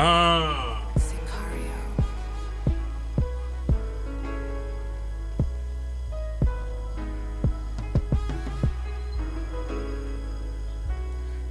Ah. 0.00 0.76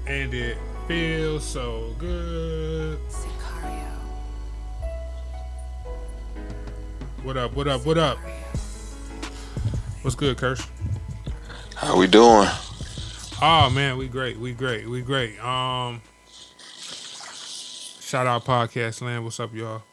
And 0.07 0.33
it 0.33 0.57
feels 0.88 1.44
so 1.44 1.94
good. 1.99 2.97
What 7.23 7.36
up? 7.36 7.54
What 7.54 7.68
up? 7.68 7.86
What 7.86 7.98
up? 7.98 8.18
What's 10.04 10.16
good, 10.16 10.38
Kirsch? 10.38 10.66
How 11.75 11.98
we 11.98 12.07
doing? 12.07 12.48
Oh 13.41 13.70
man, 13.70 13.98
we 13.98 14.07
great. 14.07 14.39
We 14.39 14.54
great. 14.54 14.88
We 14.88 15.02
great. 15.02 15.38
Um 15.43 16.02
Shout 18.07 18.25
out 18.25 18.45
podcast 18.45 19.02
land. 19.02 19.25
What's 19.25 19.38
up, 19.38 19.53
y'all? 19.53 19.84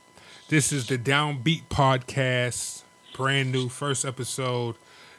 This 0.46 0.70
is 0.70 0.86
the 0.86 0.96
Downbeat 0.96 1.64
Podcast, 1.68 2.84
brand 3.12 3.50
new 3.50 3.68
first 3.68 4.04
episode. 4.04 4.76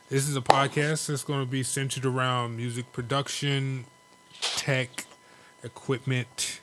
This 0.07 0.29
is 0.29 0.37
a 0.37 0.41
podcast 0.41 1.07
that's 1.07 1.25
going 1.25 1.41
to 1.41 1.45
be 1.45 1.61
centered 1.61 2.05
around 2.05 2.55
music 2.55 2.93
production, 2.93 3.83
tech, 4.39 5.03
equipment, 5.61 6.61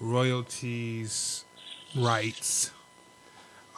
royalties, 0.00 1.46
rights, 1.96 2.70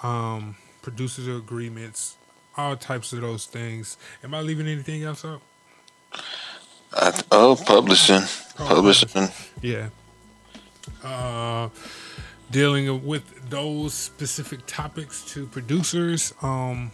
um, 0.02 0.56
producer 0.82 1.36
agreements, 1.36 2.16
all 2.56 2.76
types 2.76 3.12
of 3.12 3.20
those 3.20 3.46
things. 3.46 3.96
Am 4.24 4.34
I 4.34 4.40
leaving 4.40 4.66
anything 4.66 5.04
else 5.04 5.24
out? 5.24 5.40
Oh, 7.30 7.56
publishing, 7.64 8.22
oh, 8.58 8.66
publishing. 8.66 9.28
Yeah. 9.62 9.90
Uh, 11.02 11.68
dealing 12.50 13.04
with 13.04 13.50
those 13.50 13.94
specific 13.94 14.60
topics 14.66 15.24
to 15.32 15.46
producers. 15.46 16.32
Um, 16.42 16.92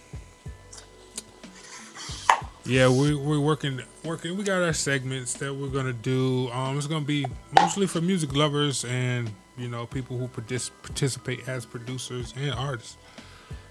yeah, 2.65 2.89
we, 2.89 3.15
we're 3.15 3.41
working 3.41 3.81
working. 4.05 4.37
We 4.37 4.45
got 4.45 4.63
our 4.63 4.73
segments 4.73 5.35
that 5.35 5.55
we're 5.55 5.69
gonna 5.69 5.93
do. 5.93 6.49
Um, 6.51 6.79
it's 6.79 6.87
gonna 6.87 7.05
be 7.05 7.27
mostly 7.59 7.87
for 7.87 8.01
music 8.01 8.35
lovers 8.35 8.85
and 8.85 9.31
you 9.57 9.69
know 9.69 9.87
people 9.87 10.17
who 10.17 10.29
partic- 10.29 10.71
participate 10.83 11.49
as 11.49 11.67
producers 11.67 12.33
and 12.37 12.53
artists. 12.53 12.97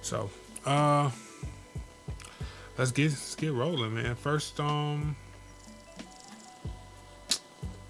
So, 0.01 0.29
uh, 0.65 1.09
let's 2.77 2.91
get 2.91 3.11
let's 3.11 3.35
get 3.35 3.53
rolling, 3.53 3.95
man. 3.95 4.15
First, 4.15 4.59
um, 4.59 5.15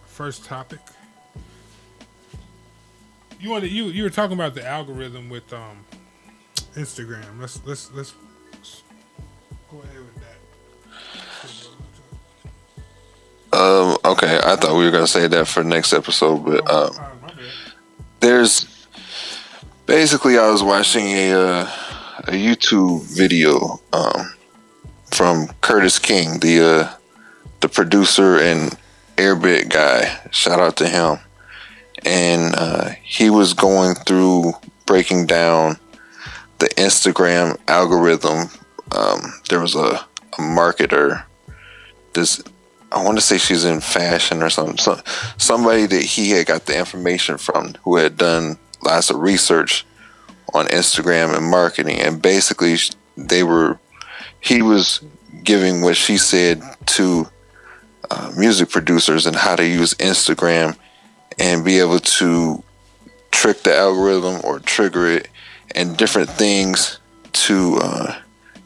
first 0.05 0.45
topic 0.45 0.79
you 3.41 3.49
want 3.49 3.63
you 3.69 3.85
you 3.85 4.03
were 4.03 4.09
talking 4.09 4.33
about 4.33 4.53
the 4.53 4.65
algorithm 4.65 5.29
with 5.29 5.51
um 5.51 5.83
Instagram. 6.75 7.39
Let's 7.39 7.59
let's 7.65 7.91
let's, 7.93 8.13
let's 8.53 8.83
go 9.69 9.79
ahead 9.81 9.97
with 9.97 10.15
that. 13.51 13.57
Um. 13.57 13.97
Okay. 14.05 14.39
I 14.43 14.55
thought 14.55 14.77
we 14.77 14.85
were 14.85 14.91
gonna 14.91 15.07
say 15.07 15.27
that 15.27 15.47
for 15.47 15.63
next 15.63 15.91
episode, 15.91 16.45
but 16.45 16.63
oh, 16.67 16.91
um, 16.97 17.31
there's 18.19 18.87
basically 19.87 20.37
I 20.37 20.49
was 20.49 20.63
watching 20.63 21.07
a 21.07 21.33
uh, 21.33 21.71
a 22.27 22.31
YouTube 22.31 23.03
video 23.03 23.81
um 23.91 24.33
from 25.11 25.47
Curtiss 25.61 25.99
King, 25.99 26.39
the 26.39 26.63
uh 26.63 26.95
the 27.59 27.67
producer 27.67 28.37
and 28.37 28.77
Airbit 29.17 29.69
guy. 29.69 30.19
Shout 30.31 30.59
out 30.59 30.77
to 30.77 30.87
him 30.87 31.19
and 32.05 32.55
uh, 32.55 32.89
he 33.03 33.29
was 33.29 33.53
going 33.53 33.95
through 33.95 34.53
breaking 34.85 35.25
down 35.25 35.77
the 36.59 36.67
Instagram 36.69 37.57
algorithm. 37.67 38.49
Um, 38.91 39.33
there 39.49 39.59
was 39.59 39.75
a, 39.75 39.79
a, 39.79 40.37
marketer. 40.37 41.23
This 42.13 42.43
I 42.91 43.03
want 43.03 43.17
to 43.17 43.21
say 43.21 43.37
she's 43.37 43.63
in 43.63 43.79
fashion 43.79 44.43
or 44.43 44.49
something. 44.49 44.77
So, 44.77 44.99
somebody 45.37 45.85
that 45.85 46.01
he 46.01 46.31
had 46.31 46.47
got 46.47 46.65
the 46.65 46.77
information 46.77 47.37
from 47.37 47.75
who 47.83 47.95
had 47.95 48.17
done 48.17 48.57
lots 48.83 49.09
of 49.09 49.17
research 49.17 49.85
on 50.53 50.67
Instagram 50.67 51.35
and 51.35 51.45
marketing, 51.49 51.99
and 51.99 52.21
basically 52.21 52.75
they 53.15 53.43
were 53.43 53.79
he 54.41 54.61
was 54.61 55.01
giving 55.43 55.81
what 55.81 55.95
she 55.95 56.17
said 56.17 56.61
to 56.87 57.27
uh, 58.09 58.31
music 58.35 58.69
producers 58.69 59.25
and 59.25 59.35
how 59.35 59.55
to 59.55 59.65
use 59.65 59.93
Instagram 59.95 60.77
and 61.39 61.65
be 61.65 61.79
able 61.79 61.99
to 61.99 62.63
trick 63.31 63.63
the 63.63 63.75
algorithm 63.75 64.41
or 64.43 64.59
trigger 64.59 65.07
it 65.07 65.27
and 65.73 65.97
different 65.97 66.29
things 66.29 66.99
to 67.31 67.79
uh, 67.81 68.19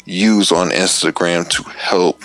use 0.06 0.52
on 0.52 0.70
Instagram 0.70 1.48
to 1.50 1.64
help 1.64 2.24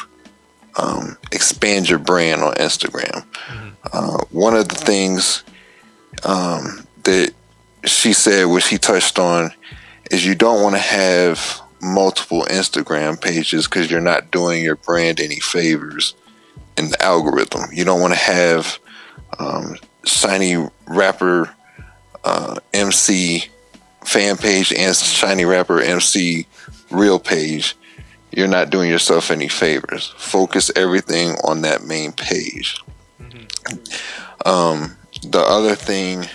um, 0.77 1.17
expand 1.33 1.89
your 1.89 1.99
brand 1.99 2.43
on 2.43 2.55
Instagram. 2.55 3.25
Mm-hmm. 3.25 3.69
Uh, 3.93 4.19
one 4.31 4.55
of 4.55 4.69
the 4.69 4.75
things 4.75 5.45
um, 6.25 6.87
that 7.05 7.33
she 7.85 8.13
said, 8.13 8.45
which 8.45 8.69
he 8.69 8.79
touched 8.79 9.19
on, 9.19 9.51
is 10.11 10.27
you 10.27 10.35
don't 10.35 10.63
want 10.63 10.75
to 10.75 10.81
have 10.81 11.61
multiple 11.83 12.45
Instagram 12.51 13.21
pages 13.21 13.67
because 13.67 13.91
you're 13.91 14.01
not 14.01 14.31
doing 14.31 14.63
your 14.63 14.77
brand 14.77 15.21
any 15.21 15.41
favors 15.41 16.15
in 16.77 16.91
the 16.91 17.03
algorithm. 17.03 17.63
You 17.73 17.85
don't 17.85 18.01
want 18.01 18.13
to 18.13 18.19
have 18.19 18.79
um, 19.39 19.77
Shiny 20.05 20.69
Rapper 20.87 21.55
uh, 22.25 22.57
MC 22.73 23.45
fan 24.05 24.37
page 24.37 24.73
and 24.73 24.95
Shiny 24.97 25.45
Rapper 25.45 25.81
MC 25.81 26.47
real 26.91 27.19
page, 27.19 27.77
you're 28.33 28.49
not 28.49 28.71
doing 28.71 28.91
yourself 28.91 29.31
any 29.31 29.49
favors. 29.49 30.13
Focus 30.17 30.71
everything 30.77 31.33
on 31.45 31.63
that 31.63 31.85
main 31.85 32.13
page. 32.13 32.81
Mm-hmm. 33.21 34.49
Um, 34.49 34.97
the 35.23 35.41
other 35.41 35.75
thing 35.75 36.27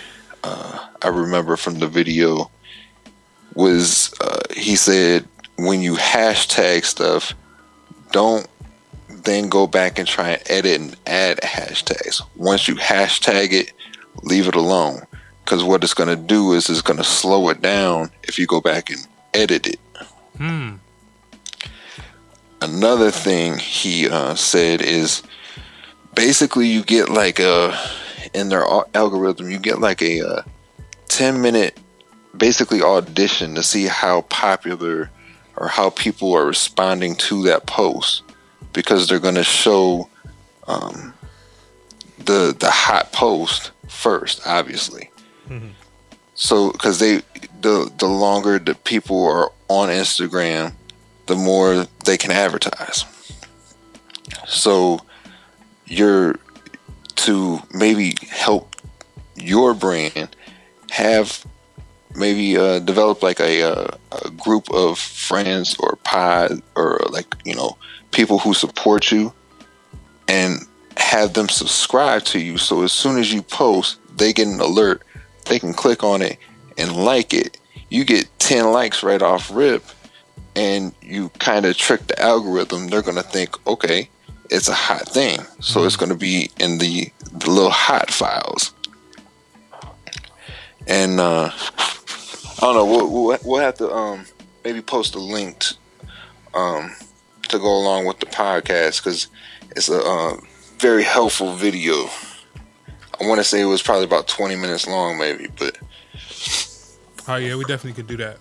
uh, 0.44 0.86
I 1.02 1.08
remember 1.08 1.56
from 1.56 1.78
the 1.78 1.88
video 1.88 2.50
was 3.54 4.14
uh, 4.20 4.40
he 4.54 4.76
said 4.76 5.26
when 5.56 5.80
you 5.80 5.94
hashtag 5.96 6.84
stuff, 6.84 7.32
don't 8.12 8.46
then 9.26 9.48
go 9.48 9.66
back 9.66 9.98
and 9.98 10.08
try 10.08 10.30
and 10.30 10.42
edit 10.46 10.80
and 10.80 10.96
add 11.06 11.38
hashtags. 11.38 12.22
Once 12.36 12.66
you 12.66 12.76
hashtag 12.76 13.52
it, 13.52 13.72
leave 14.22 14.48
it 14.48 14.54
alone. 14.54 15.02
Because 15.44 15.62
what 15.62 15.84
it's 15.84 15.94
going 15.94 16.08
to 16.08 16.16
do 16.16 16.52
is 16.52 16.70
it's 16.70 16.80
going 16.80 16.96
to 16.96 17.04
slow 17.04 17.50
it 17.50 17.60
down 17.60 18.10
if 18.22 18.38
you 18.38 18.46
go 18.46 18.60
back 18.60 18.88
and 18.90 19.06
edit 19.34 19.66
it. 19.66 19.80
Hmm. 20.38 20.76
Another 22.62 23.10
thing 23.10 23.58
he 23.58 24.08
uh, 24.08 24.34
said 24.34 24.80
is 24.80 25.22
basically 26.14 26.68
you 26.68 26.82
get 26.82 27.10
like 27.10 27.38
a, 27.38 27.78
in 28.32 28.48
their 28.48 28.64
algorithm, 28.94 29.50
you 29.50 29.58
get 29.58 29.78
like 29.78 30.02
a, 30.02 30.20
a 30.20 30.26
uh, 30.26 30.42
10 31.08 31.40
minute 31.42 31.78
basically 32.36 32.82
audition 32.82 33.54
to 33.54 33.62
see 33.62 33.86
how 33.86 34.22
popular 34.22 35.10
or 35.56 35.68
how 35.68 35.90
people 35.90 36.34
are 36.34 36.46
responding 36.46 37.14
to 37.16 37.42
that 37.44 37.66
post 37.66 38.22
because 38.76 39.08
they're 39.08 39.18
going 39.18 39.34
to 39.36 39.42
show 39.42 40.06
um, 40.68 41.14
the 42.18 42.54
the 42.60 42.70
hot 42.70 43.10
post 43.10 43.72
first, 43.88 44.46
obviously. 44.46 45.10
Mm-hmm. 45.48 45.70
So 46.34 46.72
because 46.72 46.98
they 46.98 47.22
the 47.62 47.90
the 47.98 48.06
longer 48.06 48.58
the 48.58 48.74
people 48.74 49.24
are 49.24 49.50
on 49.68 49.88
Instagram, 49.88 50.74
the 51.24 51.36
more 51.36 51.86
they 52.04 52.18
can 52.18 52.30
advertise. 52.30 53.06
So 54.46 55.00
you're 55.86 56.36
to 57.24 57.60
maybe 57.72 58.14
help 58.28 58.76
your 59.36 59.72
brand 59.72 60.36
have 60.90 61.46
maybe 62.14 62.58
uh, 62.58 62.80
develop 62.80 63.22
like 63.22 63.40
a, 63.40 63.60
a, 63.60 63.68
uh, 63.68 63.96
a, 64.24 64.30
group 64.30 64.70
of 64.72 64.98
friends 64.98 65.76
or 65.78 65.96
pod 66.04 66.62
or 66.74 67.00
like 67.10 67.34
you 67.44 67.54
know 67.54 67.76
people 68.16 68.38
who 68.38 68.54
support 68.54 69.12
you 69.12 69.30
and 70.26 70.66
have 70.96 71.34
them 71.34 71.50
subscribe 71.50 72.22
to 72.24 72.40
you. 72.40 72.56
So 72.56 72.82
as 72.82 72.90
soon 72.90 73.18
as 73.18 73.30
you 73.30 73.42
post, 73.42 73.98
they 74.16 74.32
get 74.32 74.48
an 74.48 74.58
alert. 74.58 75.02
They 75.44 75.58
can 75.58 75.74
click 75.74 76.02
on 76.02 76.22
it 76.22 76.38
and 76.78 76.96
like 76.96 77.34
it. 77.34 77.60
You 77.90 78.04
get 78.04 78.26
10 78.38 78.72
likes 78.72 79.02
right 79.02 79.20
off 79.20 79.50
rip 79.52 79.84
and 80.56 80.94
you 81.02 81.28
kind 81.38 81.66
of 81.66 81.76
trick 81.76 82.06
the 82.06 82.20
algorithm. 82.20 82.88
They're 82.88 83.02
going 83.02 83.16
to 83.16 83.22
think, 83.22 83.54
okay, 83.66 84.08
it's 84.48 84.68
a 84.68 84.74
hot 84.74 85.06
thing. 85.06 85.40
So 85.60 85.84
it's 85.84 85.96
going 85.96 86.08
to 86.10 86.16
be 86.16 86.50
in 86.58 86.78
the, 86.78 87.12
the 87.32 87.50
little 87.50 87.70
hot 87.70 88.10
files. 88.10 88.72
And 90.86 91.20
uh, 91.20 91.50
I 91.52 92.60
don't 92.60 92.74
know. 92.74 92.86
We'll, 92.86 93.38
we'll, 93.44 93.60
have 93.60 93.74
to 93.74 93.92
um, 93.92 94.24
maybe 94.64 94.80
post 94.80 95.14
a 95.16 95.18
link 95.18 95.58
to, 95.58 95.76
um, 96.54 96.94
to 97.48 97.58
go 97.58 97.76
along 97.76 98.06
with 98.06 98.20
the 98.20 98.26
podcast 98.26 99.02
because 99.02 99.28
it's 99.70 99.88
a 99.88 100.02
uh, 100.02 100.36
very 100.78 101.04
helpful 101.04 101.54
video. 101.54 102.08
I 103.20 103.26
want 103.26 103.38
to 103.38 103.44
say 103.44 103.60
it 103.60 103.66
was 103.66 103.82
probably 103.82 104.04
about 104.04 104.28
20 104.28 104.56
minutes 104.56 104.86
long, 104.86 105.18
maybe, 105.18 105.48
but 105.58 105.78
Oh 107.28 107.36
yeah, 107.36 107.56
we 107.56 107.64
definitely 107.64 107.94
could 107.94 108.06
do 108.06 108.16
that. 108.18 108.38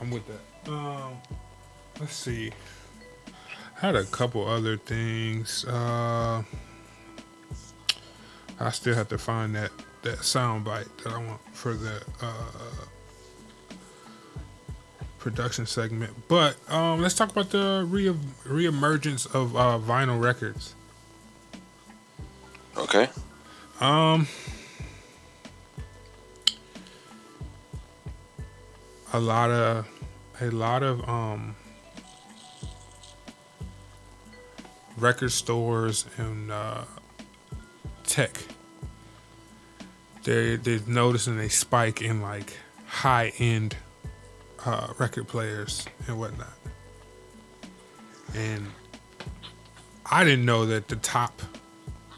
I'm 0.00 0.10
with 0.10 0.24
that. 0.26 0.72
Um, 0.72 1.18
let's 2.00 2.16
see. 2.16 2.50
I 3.76 3.86
had 3.86 3.94
a 3.94 4.04
couple 4.04 4.44
other 4.46 4.76
things. 4.76 5.64
Uh, 5.64 6.42
I 8.58 8.70
still 8.70 8.94
have 8.94 9.08
to 9.08 9.18
find 9.18 9.54
that 9.54 9.70
that 10.02 10.24
sound 10.24 10.64
bite 10.64 10.88
that 11.04 11.12
I 11.12 11.18
want 11.18 11.40
for 11.52 11.74
the 11.74 12.02
uh, 12.20 12.86
production 15.26 15.66
segment. 15.66 16.14
But 16.28 16.54
um, 16.70 17.02
let's 17.02 17.16
talk 17.16 17.32
about 17.32 17.50
the 17.50 17.84
re 17.88 18.14
reemergence 18.44 19.26
of 19.34 19.56
uh, 19.56 19.76
vinyl 19.76 20.22
records. 20.22 20.76
Okay. 22.76 23.08
Um, 23.80 24.28
a 29.12 29.18
lot 29.18 29.50
of 29.50 29.88
a 30.40 30.50
lot 30.50 30.84
of 30.84 31.08
um 31.08 31.56
record 34.96 35.32
stores 35.32 36.06
and 36.18 36.52
uh, 36.52 36.84
tech. 38.04 38.44
They 40.22 40.54
they're 40.54 40.78
noticing 40.86 41.40
a 41.40 41.50
spike 41.50 42.00
in 42.00 42.20
like 42.22 42.56
high 42.86 43.32
end 43.40 43.76
uh, 44.64 44.92
record 44.98 45.28
players 45.28 45.86
and 46.06 46.18
whatnot. 46.18 46.52
And 48.34 48.66
I 50.10 50.24
didn't 50.24 50.44
know 50.44 50.66
that 50.66 50.88
the 50.88 50.96
top, 50.96 51.42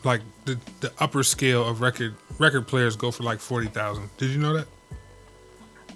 like 0.04 0.22
the 0.44 0.58
the 0.80 0.92
upper 0.98 1.22
scale 1.22 1.66
of 1.66 1.80
record 1.80 2.14
record 2.38 2.66
players 2.66 2.96
go 2.96 3.10
for 3.10 3.22
like 3.22 3.40
forty 3.40 3.68
thousand. 3.68 4.10
Did 4.16 4.30
you 4.30 4.38
know 4.38 4.54
that? 4.54 4.66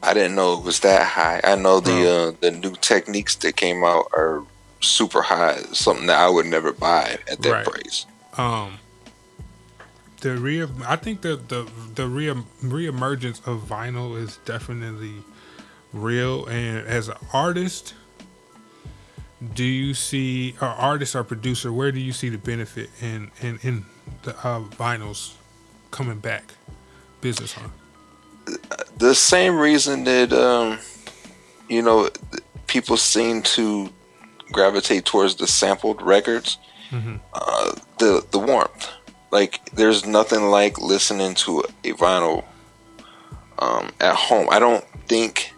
I 0.03 0.15
didn't 0.15 0.35
know 0.35 0.55
it 0.55 0.65
was 0.65 0.81
that 0.81 1.07
high. 1.07 1.41
I 1.45 1.55
know 1.55 1.81
the 1.81 2.11
uh, 2.11 2.33
the 2.41 2.51
new 2.51 2.75
Technics 2.77 3.37
that 3.37 3.57
came 3.57 3.85
out 3.85 4.09
are 4.13 4.43
super 4.81 5.23
high. 5.23 5.59
Something 5.73 6.07
that 6.07 6.19
I 6.19 6.29
would 6.29 6.47
never 6.47 6.73
buy 6.73 7.19
at 7.31 7.41
that 7.43 7.51
right. 7.51 7.65
price. 7.65 8.07
Um, 8.37 8.79
the 10.21 10.37
re 10.37 10.67
I 10.87 10.97
think 10.97 11.21
the 11.21 11.37
the 11.37 11.71
the 11.95 12.09
re 12.09 12.27
reemergence 12.63 13.47
of 13.47 13.63
vinyl 13.63 14.21
is 14.21 14.39
definitely 14.45 15.23
real. 15.93 16.47
And 16.47 16.87
as 16.87 17.09
an 17.09 17.17
artist, 17.33 17.95
do 19.55 19.65
you 19.65 19.95
see, 19.95 20.55
or 20.61 20.69
artist 20.69 21.15
or 21.15 21.25
producer, 21.25 21.73
where 21.73 21.93
do 21.93 22.01
you 22.01 22.13
see 22.13 22.29
the 22.29 22.39
benefit 22.39 22.91
in 23.01 23.31
in 23.41 23.59
in 23.63 23.85
the 24.23 24.37
uh, 24.47 24.61
vinyls 24.61 25.35
coming 25.91 26.19
back, 26.19 26.55
business 27.21 27.57
on? 27.59 27.73
The 28.99 29.15
same 29.15 29.59
reason 29.59 30.05
that 30.05 30.33
um, 30.33 30.79
you 31.69 31.83
know 31.83 32.09
people 32.67 32.97
seem 32.97 33.43
to 33.43 33.93
gravitate 34.53 35.05
towards 35.05 35.37
the 35.37 35.47
sampled 35.47 36.03
records. 36.03 36.59
Mm-hmm. 36.91 37.17
Uh, 37.33 37.73
the 37.99 38.25
the 38.31 38.39
warmth, 38.39 38.91
like 39.31 39.65
there's 39.73 40.07
nothing 40.07 40.45
like 40.45 40.79
listening 40.79 41.35
to 41.37 41.61
a 41.85 41.93
vinyl 41.93 42.45
um, 43.59 43.91
at 44.01 44.15
home. 44.15 44.49
I 44.51 44.59
don't 44.59 44.85
think 45.09 45.52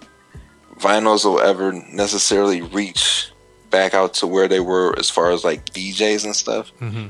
vinyls 0.79 1.25
will 1.25 1.41
ever 1.41 1.73
necessarily 1.73 2.63
reach 2.63 3.31
back 3.71 3.95
out 3.95 4.15
to 4.15 4.27
where 4.27 4.49
they 4.49 4.61
were 4.61 4.97
as 4.99 5.11
far 5.11 5.31
as 5.31 5.45
like 5.45 5.65
DJs 5.67 6.25
and 6.25 6.37
stuff. 6.37 6.73
Mm-hmm. 6.81 7.09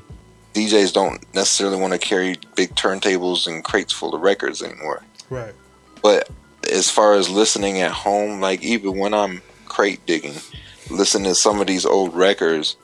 DJs 0.55 0.93
don't 0.93 1.35
necessarily 1.35 1.77
want 1.77 1.93
to 1.93 1.99
carry 1.99 2.39
big 2.55 2.75
turntables 2.75 3.47
and 3.47 3.65
crates 3.65 3.93
full 3.93 4.15
of 4.15 4.23
records 4.23 4.63
anymore. 4.63 5.03
Right. 5.29 5.53
But 6.01 6.31
as 6.71 6.91
far 6.91 7.15
as 7.15 7.29
listening 7.29 7.81
at 7.81 7.91
home, 7.91 8.41
like 8.41 8.63
even 8.63 8.99
when 8.99 9.13
I'm 9.13 9.43
crate 9.67 10.07
digging, 10.07 10.37
listening 10.91 11.25
to 11.25 11.35
some 11.35 11.61
of 11.61 11.67
these 11.67 11.85
old 11.85 12.15
records, 12.15 12.77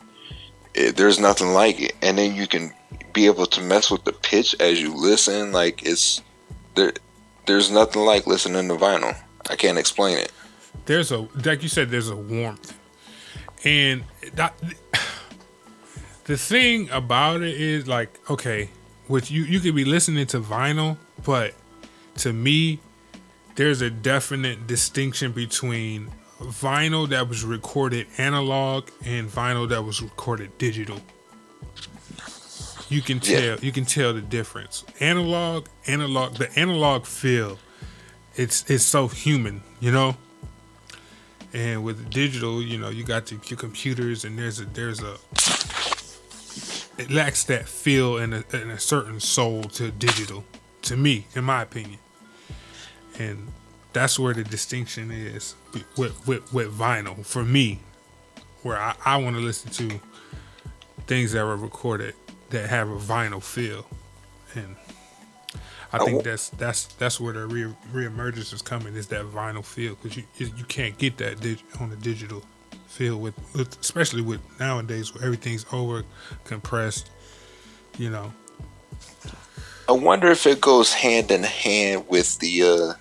it, 0.75 0.97
there's 0.97 1.19
nothing 1.19 1.55
like 1.55 1.81
it. 1.81 1.93
And 2.03 2.19
then 2.19 2.35
you 2.35 2.47
can 2.47 2.73
be 3.13 3.27
able 3.27 3.47
to 3.47 3.63
mess 3.63 3.91
with 3.91 4.05
the 4.05 4.13
pitch 4.13 4.55
as 4.61 4.81
you 4.81 4.95
listen. 4.95 5.53
Like 5.53 5.83
it's 5.85 6.23
there. 6.75 6.93
There's 7.47 7.71
nothing 7.71 8.03
like 8.03 8.27
listening 8.27 8.69
to 8.69 8.75
vinyl. 8.75 9.17
I 9.49 9.57
can't 9.57 9.79
explain 9.79 10.19
it 10.19 10.33
there's 10.87 11.13
a 11.13 11.29
like 11.45 11.63
you 11.63 11.69
said, 11.69 11.91
there's 11.91 12.09
a 12.09 12.17
warmth, 12.17 12.79
and 13.65 14.05
that, 14.35 14.55
the 16.25 16.37
thing 16.37 16.91
about 16.91 17.43
it 17.43 17.61
is 17.61 17.87
like 17.87 18.19
okay, 18.31 18.71
which 19.07 19.31
you 19.31 19.45
you 19.45 19.61
could 19.61 19.75
be 19.75 19.85
listening 19.85 20.27
to 20.29 20.41
vinyl, 20.41 20.97
but 21.25 21.55
to 22.19 22.33
me, 22.33 22.81
there's 23.55 23.81
a 23.81 23.91
definite 23.91 24.67
distinction 24.67 25.33
between 25.33 26.11
vinyl 26.41 27.09
that 27.09 27.29
was 27.29 27.45
recorded 27.45 28.07
analog 28.19 28.89
and 29.05 29.29
vinyl 29.29 29.69
that 29.69 29.83
was 29.83 30.03
recorded 30.03 30.57
digital. 30.59 31.01
You 32.89 33.03
can 33.03 33.21
tell 33.21 33.43
yeah. 33.43 33.57
you 33.61 33.71
can 33.71 33.85
tell 33.85 34.13
the 34.13 34.21
difference. 34.21 34.85
Analog, 34.99 35.67
analog, 35.87 36.35
the 36.35 36.51
analog 36.59 37.07
feel, 37.07 37.59
it's 38.35 38.69
it's 38.69 38.85
so 38.85 39.07
human, 39.07 39.63
you 39.79 39.93
know. 39.93 40.17
And 41.53 41.83
with 41.83 42.11
digital, 42.11 42.63
you 42.63 42.79
know, 42.79 42.91
you 42.91 43.03
got 43.03 43.31
your, 43.31 43.41
your 43.47 43.59
computers, 43.59 44.25
and 44.25 44.39
there's 44.39 44.61
a 44.61 44.67
there's 44.67 45.03
a 45.03 45.17
it 47.01 47.11
lacks 47.11 47.45
that 47.45 47.69
feel 47.69 48.19
and 48.19 48.35
a, 48.35 48.45
and 48.53 48.71
a 48.71 48.79
certain 48.79 49.21
soul 49.21 49.63
to 49.65 49.91
digital, 49.91 50.45
to 50.83 50.97
me, 50.97 51.27
in 51.35 51.45
my 51.45 51.63
opinion. 51.63 51.99
And 53.19 53.49
that's 53.93 54.19
where 54.19 54.35
the 54.35 54.45
distinction 54.45 55.11
is 55.11 55.55
with 55.97 56.27
with, 56.27 56.53
with 56.53 56.73
vinyl 56.79 57.27
for 57.27 57.43
me, 57.45 57.81
where 58.63 58.79
I, 58.79 58.95
I 59.05 59.17
want 59.17 59.35
to 59.37 59.43
listen 59.43 59.71
to 59.73 60.01
things 61.07 61.33
that 61.33 61.45
were 61.45 61.57
recorded 61.57 62.15
that 62.51 62.69
have 62.71 62.89
a 62.89 62.97
vinyl 62.97 63.43
feel, 63.43 63.87
and 64.55 64.77
I 65.93 65.99
think 66.05 66.23
that's 66.23 66.51
that's 66.51 66.87
that's 66.95 67.19
where 67.19 67.33
the 67.33 67.47
re 67.47 67.65
reemergence 67.93 68.53
is 68.53 68.63
coming 68.63 68.95
is 68.95 69.09
that 69.09 69.25
vinyl 69.25 69.65
feel 69.65 69.97
because 69.97 70.17
you 70.17 70.25
you 70.39 70.65
can't 70.65 70.97
get 70.99 71.17
that 71.19 71.41
dig, 71.41 71.61
on 71.81 71.91
the 71.91 71.97
digital 71.97 72.45
feel 72.87 73.17
with, 73.17 73.35
with 73.55 73.81
especially 73.81 74.23
with 74.23 74.41
nowadays 74.59 75.15
where 75.15 75.25
everything's 75.25 75.65
over 75.73 76.05
compressed, 76.45 77.11
you 77.99 78.11
know. 78.11 78.33
I 79.89 79.93
wonder 79.93 80.29
if 80.29 80.47
it 80.47 80.61
goes 80.61 80.93
hand 80.93 81.31
in 81.31 81.43
hand 81.43 82.09
with 82.09 82.39
the 82.39 82.63
uh 82.63 82.95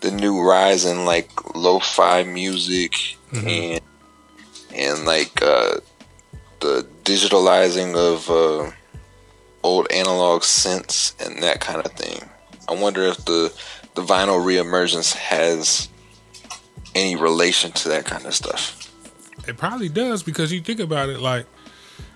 the 0.00 0.10
new 0.10 0.40
rise 0.40 0.84
in 0.84 1.04
like 1.04 1.30
lo-fi 1.54 2.24
music 2.24 2.92
mm-hmm. 3.32 3.48
and 3.48 3.80
and 4.74 5.04
like 5.04 5.42
uh 5.42 5.78
the 6.60 6.86
digitalizing 7.04 7.96
of 7.96 8.30
uh 8.30 8.70
old 9.62 9.90
analog 9.90 10.42
synths 10.42 11.14
and 11.24 11.42
that 11.42 11.60
kind 11.60 11.84
of 11.84 11.92
thing. 11.92 12.28
I 12.68 12.74
wonder 12.74 13.02
if 13.02 13.24
the 13.24 13.52
the 13.94 14.02
vinyl 14.02 14.42
reemergence 14.42 15.14
has 15.14 15.88
any 16.94 17.16
relation 17.16 17.72
to 17.72 17.88
that 17.90 18.04
kind 18.04 18.24
of 18.24 18.34
stuff. 18.34 18.78
It 19.46 19.56
probably 19.56 19.88
does 19.88 20.22
because 20.22 20.52
you 20.52 20.60
think 20.60 20.80
about 20.80 21.08
it 21.08 21.20
like 21.20 21.46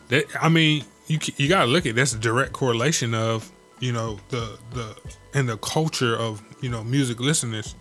that. 0.09 0.26
I 0.41 0.49
mean, 0.49 0.85
you 1.07 1.19
you 1.37 1.49
gotta 1.49 1.67
look 1.67 1.87
at 1.87 1.95
that's 1.95 2.15
a 2.15 2.19
direct 2.19 2.53
correlation 2.53 3.15
of 3.15 3.50
you 3.81 3.93
know 3.93 4.19
the 4.29 4.59
the 4.73 4.97
and 5.35 5.49
the 5.49 5.57
culture 5.59 6.17
of 6.17 6.43
you 6.61 6.69
know 6.71 6.85
music 6.85 7.21
listeners 7.21 7.75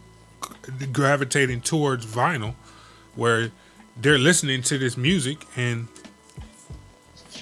gravitating 0.91 1.61
towards 1.61 2.05
vinyl, 2.05 2.55
where 3.15 3.51
they're 3.97 4.19
listening 4.19 4.61
to 4.63 4.77
this 4.77 4.97
music 4.97 5.45
and 5.55 5.87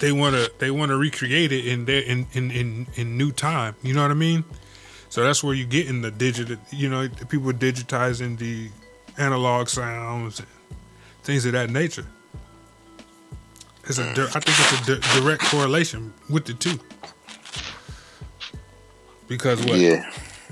they 0.00 0.12
want 0.12 0.34
to 0.34 0.50
they 0.58 0.70
want 0.70 0.90
to 0.90 0.96
recreate 0.96 1.52
it 1.52 1.66
in 1.66 1.84
their 1.84 2.02
in, 2.02 2.26
in 2.32 2.50
in 2.50 2.86
in 2.94 3.16
new 3.16 3.32
time. 3.32 3.76
You 3.82 3.94
know 3.94 4.02
what 4.02 4.10
I 4.10 4.14
mean? 4.14 4.44
So 5.08 5.22
that's 5.22 5.44
where 5.44 5.54
you 5.54 5.64
get 5.64 5.86
in 5.86 6.02
the 6.02 6.10
digital. 6.10 6.56
You 6.70 6.88
know, 6.88 7.08
people 7.28 7.52
digitizing 7.52 8.38
the 8.38 8.68
analog 9.16 9.68
sounds, 9.68 10.42
things 11.22 11.46
of 11.46 11.52
that 11.52 11.70
nature. 11.70 12.06
It's 13.84 13.98
a 13.98 14.10
I 14.10 14.14
think 14.14 14.46
it's 14.48 14.88
a 14.88 14.96
di- 14.96 15.20
direct 15.20 15.42
correlation 15.42 16.12
with 16.30 16.46
the 16.46 16.54
two. 16.54 16.80
Because 19.28 19.64
what? 19.64 19.78
Yeah. 19.78 20.10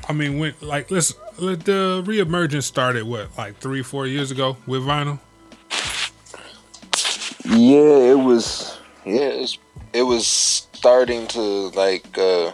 I 0.08 0.12
mean, 0.12 0.38
when 0.38 0.54
like 0.60 0.90
let's 0.90 1.14
let 1.38 1.64
the 1.64 2.02
reemergence 2.06 2.64
started 2.64 3.04
what 3.04 3.36
like 3.38 3.58
three 3.58 3.82
four 3.82 4.06
years 4.06 4.30
ago 4.30 4.56
with 4.66 4.82
vinyl. 4.82 5.18
Yeah, 7.44 8.12
it 8.12 8.18
was 8.18 8.78
yeah, 9.04 9.20
it 9.20 9.40
was, 9.40 9.58
it 9.92 10.02
was 10.02 10.26
starting 10.26 11.26
to 11.28 11.40
like 11.40 12.16
uh, 12.18 12.52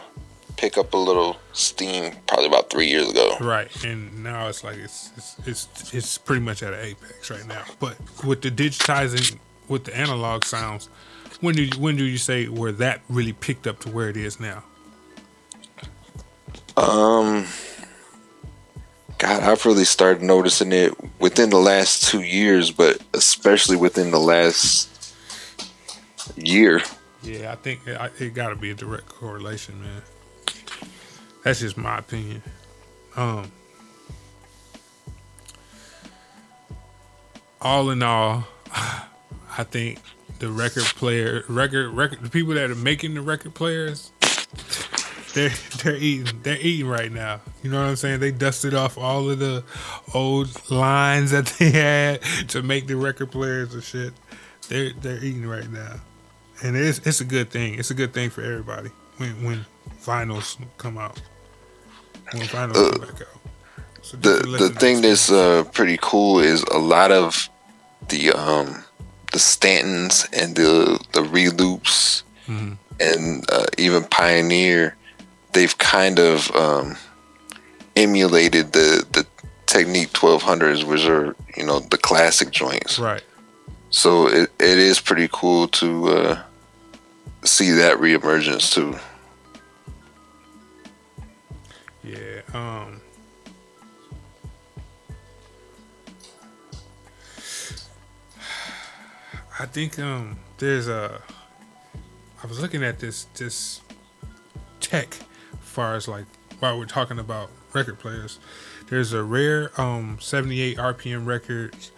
pick 0.57 0.77
up 0.77 0.93
a 0.93 0.97
little 0.97 1.37
steam 1.53 2.13
probably 2.27 2.47
about 2.47 2.69
three 2.69 2.87
years 2.87 3.09
ago. 3.09 3.37
Right, 3.39 3.83
and 3.83 4.23
now 4.23 4.47
it's 4.47 4.63
like 4.63 4.77
it's 4.77 5.11
it's 5.17 5.35
it's, 5.45 5.93
it's 5.93 6.17
pretty 6.17 6.41
much 6.41 6.61
at 6.63 6.73
an 6.73 6.79
apex 6.79 7.29
right 7.31 7.47
now. 7.47 7.63
But 7.79 7.97
with 8.23 8.41
the 8.41 8.51
digitizing 8.51 9.39
with 9.67 9.85
the 9.85 9.95
analog 9.95 10.43
sounds, 10.43 10.87
when 11.41 11.55
do 11.55 11.63
you, 11.63 11.79
when 11.79 11.95
do 11.95 12.03
you 12.03 12.17
say 12.17 12.47
where 12.47 12.71
that 12.73 13.01
really 13.09 13.33
picked 13.33 13.67
up 13.67 13.79
to 13.81 13.89
where 13.89 14.09
it 14.09 14.17
is 14.17 14.39
now? 14.39 14.63
Um, 16.75 17.45
God, 19.17 19.43
I've 19.43 19.65
really 19.65 19.85
started 19.85 20.23
noticing 20.23 20.71
it 20.71 20.93
within 21.19 21.49
the 21.49 21.57
last 21.57 22.09
two 22.09 22.21
years, 22.21 22.71
but 22.71 23.01
especially 23.13 23.75
within 23.75 24.11
the 24.11 24.19
last 24.19 24.98
year. 26.37 26.81
Yeah, 27.21 27.51
I 27.51 27.55
think 27.55 27.81
it, 27.85 27.99
it 28.19 28.33
got 28.33 28.49
to 28.49 28.55
be 28.55 28.71
a 28.71 28.75
direct 28.75 29.07
correlation, 29.07 29.81
man. 29.81 30.01
That's 31.43 31.59
just 31.59 31.77
my 31.77 31.97
opinion. 31.97 32.41
Um, 33.15 33.51
all 37.61 37.89
in 37.89 38.03
all, 38.03 38.47
I 38.71 39.63
think 39.63 39.99
the 40.39 40.49
record 40.49 40.83
player, 40.83 41.43
record, 41.49 41.89
record, 41.89 42.21
the 42.21 42.29
people 42.29 42.53
that 42.53 42.71
are 42.71 42.75
making 42.75 43.13
the 43.13 43.21
record 43.21 43.53
players, 43.53 44.11
they're 45.33 45.51
they're 45.83 45.95
eating, 45.95 46.39
they're 46.43 46.59
eating 46.59 46.87
right 46.87 47.11
now. 47.11 47.41
You 47.63 47.71
know 47.71 47.81
what 47.81 47.89
I'm 47.89 47.95
saying? 47.95 48.19
They 48.19 48.31
dusted 48.31 48.73
off 48.73 48.97
all 48.97 49.29
of 49.29 49.39
the 49.39 49.63
old 50.13 50.71
lines 50.71 51.31
that 51.31 51.45
they 51.59 51.71
had 51.71 52.21
to 52.49 52.61
make 52.61 52.87
the 52.87 52.95
record 52.95 53.31
players 53.31 53.73
and 53.73 53.83
shit. 53.83 54.13
They're 54.67 54.91
they're 54.93 55.23
eating 55.23 55.47
right 55.47 55.69
now, 55.69 55.95
and 56.63 56.75
it's 56.75 56.99
it's 56.99 57.21
a 57.21 57.25
good 57.25 57.49
thing. 57.49 57.77
It's 57.79 57.91
a 57.91 57.93
good 57.93 58.13
thing 58.13 58.29
for 58.29 58.41
everybody 58.41 58.89
when 59.17 59.43
when 59.43 59.65
vinyls 60.01 60.57
come 60.77 60.97
out. 60.97 61.21
When 62.31 62.43
vinyls 62.43 62.75
uh, 62.75 62.91
come 62.91 63.01
back 63.01 63.21
out. 63.21 63.39
So 64.01 64.17
the 64.17 64.57
the 64.57 64.69
thing 64.69 65.01
that's 65.01 65.31
uh, 65.31 65.63
pretty 65.71 65.97
cool 66.01 66.39
is 66.39 66.63
a 66.63 66.79
lot 66.79 67.11
of 67.11 67.49
the 68.07 68.31
um 68.31 68.83
the 69.31 69.39
Stantons 69.39 70.27
and 70.33 70.55
the 70.55 70.99
the 71.13 71.21
reloops 71.21 72.23
mm-hmm. 72.47 72.73
and 72.99 73.45
uh, 73.51 73.65
even 73.77 74.03
Pioneer, 74.05 74.95
they've 75.53 75.77
kind 75.77 76.19
of 76.19 76.49
um, 76.55 76.97
emulated 77.95 78.73
the 78.73 79.05
the 79.11 79.25
Technics 79.65 80.11
1200s, 80.13 80.83
which 80.83 81.05
are 81.05 81.35
you 81.55 81.65
know 81.65 81.79
the 81.79 81.97
classic 81.97 82.49
joints. 82.51 82.97
Right. 82.97 83.23
So 83.91 84.27
it, 84.27 84.51
it 84.59 84.77
is 84.77 84.99
pretty 84.99 85.29
cool 85.31 85.67
to 85.67 86.09
uh, 86.09 86.43
see 87.43 87.71
that 87.71 87.97
reemergence 87.97 88.73
too. 88.73 88.97
Yeah. 92.03 92.41
Um. 92.53 93.01
I 99.59 99.65
think 99.65 99.99
um 99.99 100.39
there's 100.57 100.87
a. 100.87 101.21
I 102.43 102.47
was 102.47 102.61
looking 102.61 102.83
at 102.83 102.99
this 102.99 103.25
this 103.35 103.81
tech, 104.79 105.17
far 105.59 105.95
as 105.95 106.07
like 106.07 106.25
while 106.59 106.77
we're 106.77 106.85
talking 106.85 107.19
about 107.19 107.49
record 107.73 107.99
players. 107.99 108.39
There's 108.87 109.13
a 109.13 109.23
rare 109.23 109.71
um 109.79 110.17
78 110.19 110.77
RPM 110.77 111.25
records 111.25 111.91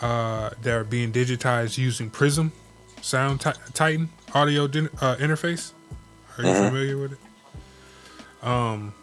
uh, 0.00 0.50
that 0.62 0.72
are 0.72 0.84
being 0.84 1.12
digitized 1.12 1.78
using 1.78 2.10
Prism 2.10 2.52
Sound 3.02 3.40
t- 3.40 3.50
Titan 3.74 4.08
audio 4.32 4.66
din- 4.66 4.88
uh, 5.00 5.16
interface. 5.16 5.72
Are 6.38 6.44
you 6.44 6.50
mm-hmm. 6.50 6.68
familiar 6.68 6.98
with 6.98 7.12
it? 7.12 8.46
Um, 8.46 8.94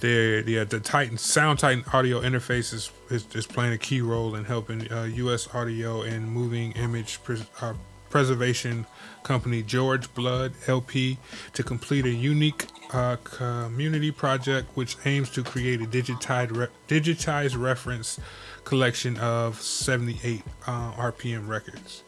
the 0.00 0.42
the, 0.42 0.58
uh, 0.60 0.64
the 0.64 0.78
Titan 0.78 1.16
Sound 1.16 1.58
Titan 1.58 1.84
audio 1.92 2.20
interface 2.20 2.72
is, 2.74 2.90
is, 3.08 3.26
is, 3.34 3.46
playing 3.46 3.72
a 3.72 3.78
key 3.78 4.02
role 4.02 4.34
in 4.34 4.44
helping 4.44 4.92
uh, 4.92 5.04
U.S. 5.04 5.52
audio 5.54 6.02
and 6.02 6.30
moving 6.30 6.72
image 6.72 7.22
pres- 7.22 7.46
uh, 7.62 7.72
preservation 8.10 8.86
company 9.22 9.62
George 9.62 10.12
Blood 10.14 10.52
LP 10.66 11.18
to 11.54 11.62
complete 11.62 12.04
a 12.04 12.10
unique 12.10 12.66
uh, 12.92 13.16
community 13.24 14.10
project 14.10 14.68
which 14.74 14.96
aims 15.04 15.30
to 15.30 15.42
create 15.42 15.80
a 15.80 15.86
digitized 15.86 16.56
re- 16.56 16.68
digitized 16.88 17.60
reference 17.60 18.18
collection 18.64 19.16
of 19.18 19.60
78 19.60 20.42
uh, 20.66 20.92
RPM 20.92 21.48
records. 21.48 22.04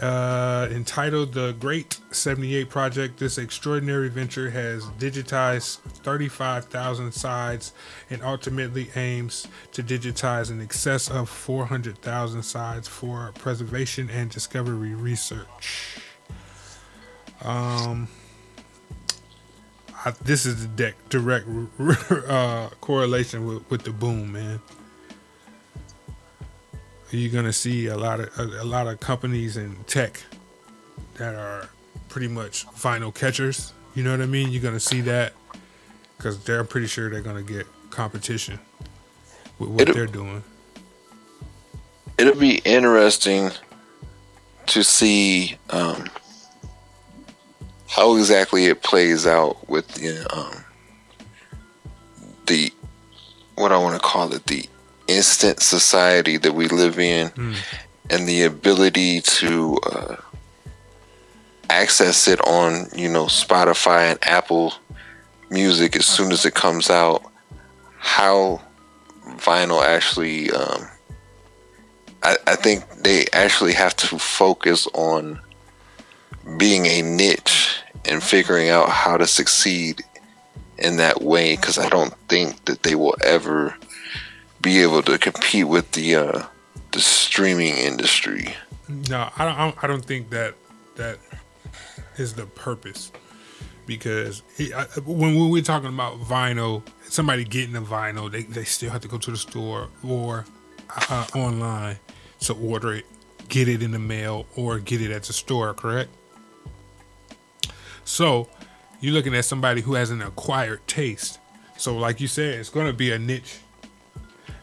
Uh, 0.00 0.66
entitled 0.72 1.32
The 1.34 1.52
Great 1.60 2.00
78 2.10 2.68
Project, 2.68 3.20
this 3.20 3.38
extraordinary 3.38 4.08
venture 4.08 4.50
has 4.50 4.84
digitized 4.98 5.78
35,000 6.02 7.12
sides 7.12 7.72
and 8.10 8.20
ultimately 8.24 8.90
aims 8.96 9.46
to 9.70 9.84
digitize 9.84 10.50
in 10.50 10.60
excess 10.60 11.08
of 11.08 11.28
400,000 11.28 12.42
sides 12.42 12.88
for 12.88 13.32
preservation 13.38 14.10
and 14.10 14.30
discovery 14.30 14.94
research. 14.94 15.98
Um, 17.42 18.08
I, 20.04 20.10
this 20.22 20.46
is 20.46 20.68
the 20.68 20.94
direct 21.08 21.46
uh, 22.28 22.68
correlation 22.80 23.46
with, 23.46 23.70
with 23.70 23.82
the 23.82 23.90
boom, 23.90 24.32
man 24.32 24.60
you're 27.14 27.32
gonna 27.32 27.52
see 27.52 27.86
a 27.86 27.96
lot 27.96 28.20
of 28.20 28.38
a, 28.38 28.62
a 28.62 28.64
lot 28.64 28.86
of 28.86 29.00
companies 29.00 29.56
in 29.56 29.76
tech 29.86 30.22
that 31.14 31.34
are 31.34 31.68
pretty 32.08 32.28
much 32.28 32.64
final 32.74 33.12
catchers. 33.12 33.72
You 33.94 34.02
know 34.02 34.10
what 34.10 34.20
I 34.20 34.26
mean? 34.26 34.50
You're 34.50 34.62
gonna 34.62 34.80
see 34.80 35.00
that 35.02 35.32
because 36.16 36.42
they're 36.44 36.64
pretty 36.64 36.86
sure 36.86 37.10
they're 37.10 37.20
gonna 37.20 37.42
get 37.42 37.66
competition 37.90 38.58
with 39.58 39.70
what 39.70 39.82
it'll, 39.82 39.94
they're 39.94 40.06
doing. 40.06 40.42
It'll 42.18 42.38
be 42.38 42.58
interesting 42.58 43.50
to 44.66 44.82
see 44.82 45.56
um, 45.70 46.06
how 47.94 48.16
exactly 48.16 48.64
it 48.66 48.82
plays 48.82 49.24
out 49.24 49.68
with 49.68 49.86
the 49.94 50.26
um, 50.36 50.64
the 52.46 52.72
what 53.54 53.70
I 53.70 53.78
want 53.78 53.94
to 53.94 54.00
call 54.00 54.32
it 54.32 54.46
the 54.46 54.68
instant 55.06 55.60
society 55.60 56.36
that 56.38 56.54
we 56.54 56.66
live 56.68 56.98
in 56.98 57.28
mm. 57.30 57.56
and 58.10 58.26
the 58.26 58.42
ability 58.42 59.20
to 59.20 59.78
uh, 59.86 60.16
access 61.70 62.26
it 62.26 62.40
on 62.40 62.86
you 62.96 63.08
know 63.08 63.26
spotify 63.26 64.10
and 64.10 64.18
apple 64.22 64.74
music 65.50 65.94
as 65.94 66.06
soon 66.06 66.32
as 66.32 66.44
it 66.44 66.54
comes 66.54 66.90
out 66.90 67.22
how 67.98 68.60
vinyl 69.36 69.82
actually 69.84 70.50
um, 70.50 70.88
I, 72.22 72.36
I 72.46 72.56
think 72.56 72.88
they 73.02 73.26
actually 73.32 73.74
have 73.74 73.94
to 73.96 74.18
focus 74.18 74.88
on 74.94 75.40
being 76.56 76.86
a 76.86 77.02
niche 77.02 77.73
and 78.06 78.22
figuring 78.22 78.68
out 78.68 78.88
how 78.88 79.16
to 79.16 79.26
succeed 79.26 80.02
in 80.78 80.96
that 80.96 81.22
way 81.22 81.56
because 81.56 81.78
i 81.78 81.88
don't 81.88 82.14
think 82.28 82.64
that 82.64 82.82
they 82.82 82.94
will 82.94 83.16
ever 83.22 83.74
be 84.64 84.80
able 84.80 85.02
to 85.02 85.18
compete 85.18 85.68
with 85.68 85.92
the 85.92 86.16
uh, 86.16 86.42
the 86.92 87.00
streaming 87.00 87.76
industry. 87.76 88.56
No, 88.88 89.28
I 89.36 89.44
don't. 89.44 89.84
I 89.84 89.86
don't 89.86 90.04
think 90.04 90.30
that 90.30 90.54
that 90.96 91.18
is 92.16 92.34
the 92.34 92.46
purpose 92.46 93.12
because 93.84 94.42
it, 94.56 94.72
I, 94.72 94.84
when, 95.00 95.34
when 95.34 95.50
we're 95.50 95.62
talking 95.62 95.90
about 95.90 96.18
vinyl, 96.20 96.82
somebody 97.08 97.44
getting 97.44 97.76
a 97.76 97.82
vinyl, 97.82 98.32
they, 98.32 98.44
they 98.44 98.64
still 98.64 98.90
have 98.90 99.02
to 99.02 99.08
go 99.08 99.18
to 99.18 99.30
the 99.30 99.36
store 99.36 99.88
or 100.02 100.46
uh, 101.10 101.26
online 101.34 101.98
to 102.40 102.54
order 102.54 102.94
it, 102.94 103.06
get 103.48 103.68
it 103.68 103.82
in 103.82 103.90
the 103.90 103.98
mail, 103.98 104.46
or 104.56 104.78
get 104.78 105.02
it 105.02 105.10
at 105.10 105.24
the 105.24 105.34
store. 105.34 105.74
Correct. 105.74 106.10
So 108.04 108.48
you're 109.00 109.14
looking 109.14 109.34
at 109.34 109.44
somebody 109.44 109.80
who 109.80 109.94
has 109.94 110.10
an 110.10 110.22
acquired 110.22 110.86
taste. 110.86 111.38
So, 111.76 111.96
like 111.96 112.20
you 112.20 112.28
said, 112.28 112.58
it's 112.60 112.70
going 112.70 112.86
to 112.86 112.92
be 112.92 113.10
a 113.12 113.18
niche 113.18 113.58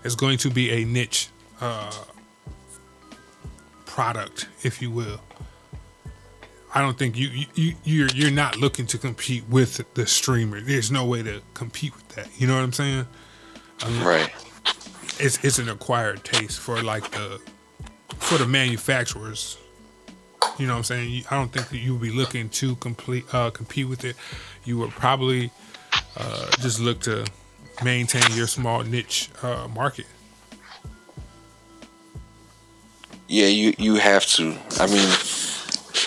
It's 0.04 0.16
going 0.16 0.38
to 0.40 0.50
be 0.50 0.72
a 0.72 0.86
niche 0.86 1.30
uh, 1.60 1.92
product, 3.86 4.48
if 4.64 4.82
you 4.82 4.90
will. 4.90 5.22
I 6.74 6.82
don't 6.82 6.98
think 6.98 7.18
you 7.18 7.46
you 7.54 7.76
you're 7.84 8.08
you're 8.10 8.32
not 8.32 8.56
looking 8.58 8.86
to 8.88 8.98
compete 8.98 9.44
with 9.50 9.84
the 9.94 10.08
streamer. 10.08 10.62
There's 10.62 10.90
no 10.90 11.06
way 11.06 11.22
to 11.22 11.42
compete 11.54 11.94
with 11.94 12.08
that. 12.16 12.30
You 12.40 12.48
know 12.48 12.56
what 12.56 12.64
I'm 12.64 12.72
saying? 12.74 13.06
Mean, 13.86 14.04
right. 14.04 14.30
It's 15.20 15.44
it's 15.44 15.60
an 15.60 15.68
acquired 15.68 16.24
taste 16.24 16.60
for 16.62 16.82
like 16.82 17.12
the 17.12 17.42
for 18.18 18.38
the 18.38 18.48
manufacturers. 18.48 19.58
You 20.62 20.68
know 20.68 20.74
what 20.74 20.78
I'm 20.78 20.84
saying? 20.84 21.24
I 21.32 21.38
don't 21.38 21.52
think 21.52 21.70
that 21.70 21.80
you 21.80 21.94
would 21.94 22.04
be 22.04 22.12
looking 22.12 22.48
to 22.50 22.76
complete 22.76 23.26
uh, 23.34 23.50
compete 23.50 23.90
with 23.90 24.06
it. 24.06 24.16
You 24.64 24.78
would 24.78 24.92
probably 24.92 25.50
uh, 26.16 26.52
just 26.60 26.80
look 26.80 27.00
to 27.02 27.26
maintain 27.84 28.22
your 28.34 28.46
small 28.46 28.84
niche 28.84 29.32
uh, 29.42 29.68
market. 29.74 30.06
Yeah, 33.28 33.48
you 33.48 33.74
you 33.80 33.96
have 33.96 34.28
to. 34.36 34.56
I 34.80 34.86
mean, 34.86 35.10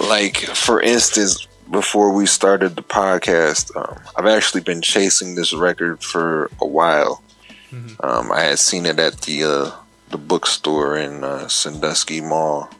like 0.08 0.36
for 0.36 0.80
instance, 0.80 1.48
before 1.72 2.12
we 2.12 2.24
started 2.24 2.76
the 2.76 2.82
podcast, 2.82 3.74
um, 3.74 4.00
I've 4.14 4.26
actually 4.26 4.60
been 4.60 4.82
chasing 4.82 5.34
this 5.34 5.52
record 5.52 6.00
for 6.00 6.48
a 6.60 6.66
while. 6.66 7.24
Mm-hmm. 7.72 8.06
Um, 8.06 8.30
I 8.30 8.42
had 8.42 8.60
seen 8.60 8.86
it 8.86 9.00
at 9.00 9.22
the 9.22 9.42
uh, 9.42 9.70
the 10.10 10.18
bookstore 10.18 10.96
in 10.96 11.24
uh, 11.24 11.48
Sandusky 11.48 12.20
Mall 12.20 12.70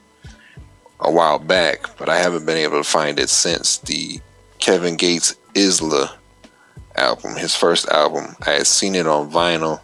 a 1.01 1.11
while 1.11 1.39
back, 1.39 1.97
but 1.99 2.09
I 2.09 2.19
haven't 2.19 2.47
been 2.47 2.57
able 2.57 2.79
to 2.79 2.85
find 2.85 3.19
it 3.19 3.29
since 3.29 3.79
the 3.79 4.21
Kevin 4.59 4.97
Gates 4.97 5.35
Isla 5.55 6.19
album, 6.97 7.37
his 7.37 7.55
first 7.55 7.89
album. 7.89 8.37
I 8.47 8.53
had 8.53 8.67
seen 8.67 8.95
it 8.95 9.07
on 9.07 9.31
vinyl, 9.31 9.81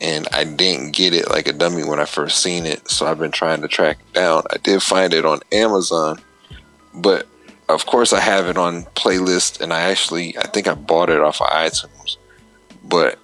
and 0.00 0.26
I 0.32 0.44
didn't 0.44 0.92
get 0.92 1.14
it 1.14 1.30
like 1.30 1.46
a 1.48 1.52
dummy 1.52 1.84
when 1.84 2.00
I 2.00 2.04
first 2.04 2.42
seen 2.42 2.66
it. 2.66 2.90
So 2.90 3.06
I've 3.06 3.18
been 3.18 3.30
trying 3.30 3.62
to 3.62 3.68
track 3.68 3.98
it 4.00 4.12
down. 4.14 4.42
I 4.50 4.56
did 4.58 4.82
find 4.82 5.14
it 5.14 5.24
on 5.24 5.40
Amazon, 5.52 6.20
but 6.94 7.26
of 7.68 7.86
course 7.86 8.12
I 8.12 8.20
have 8.20 8.46
it 8.46 8.56
on 8.56 8.84
playlist, 8.96 9.60
and 9.60 9.72
I 9.72 9.82
actually 9.82 10.36
I 10.38 10.46
think 10.48 10.66
I 10.66 10.74
bought 10.74 11.10
it 11.10 11.20
off 11.20 11.40
of 11.40 11.48
iTunes, 11.48 12.16
but 12.82 13.18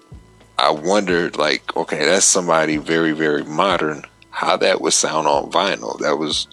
I 0.59 0.71
wondered 0.71 1.37
like, 1.37 1.77
okay, 1.77 2.05
that's 2.05 2.27
somebody 2.27 2.77
very 2.77 3.13
very 3.13 3.45
modern. 3.45 4.05
How 4.31 4.57
that 4.59 4.81
would 4.81 4.93
sound 4.93 5.27
on 5.27 5.51
vinyl? 5.51 5.99
That 5.99 6.17
was 6.17 6.47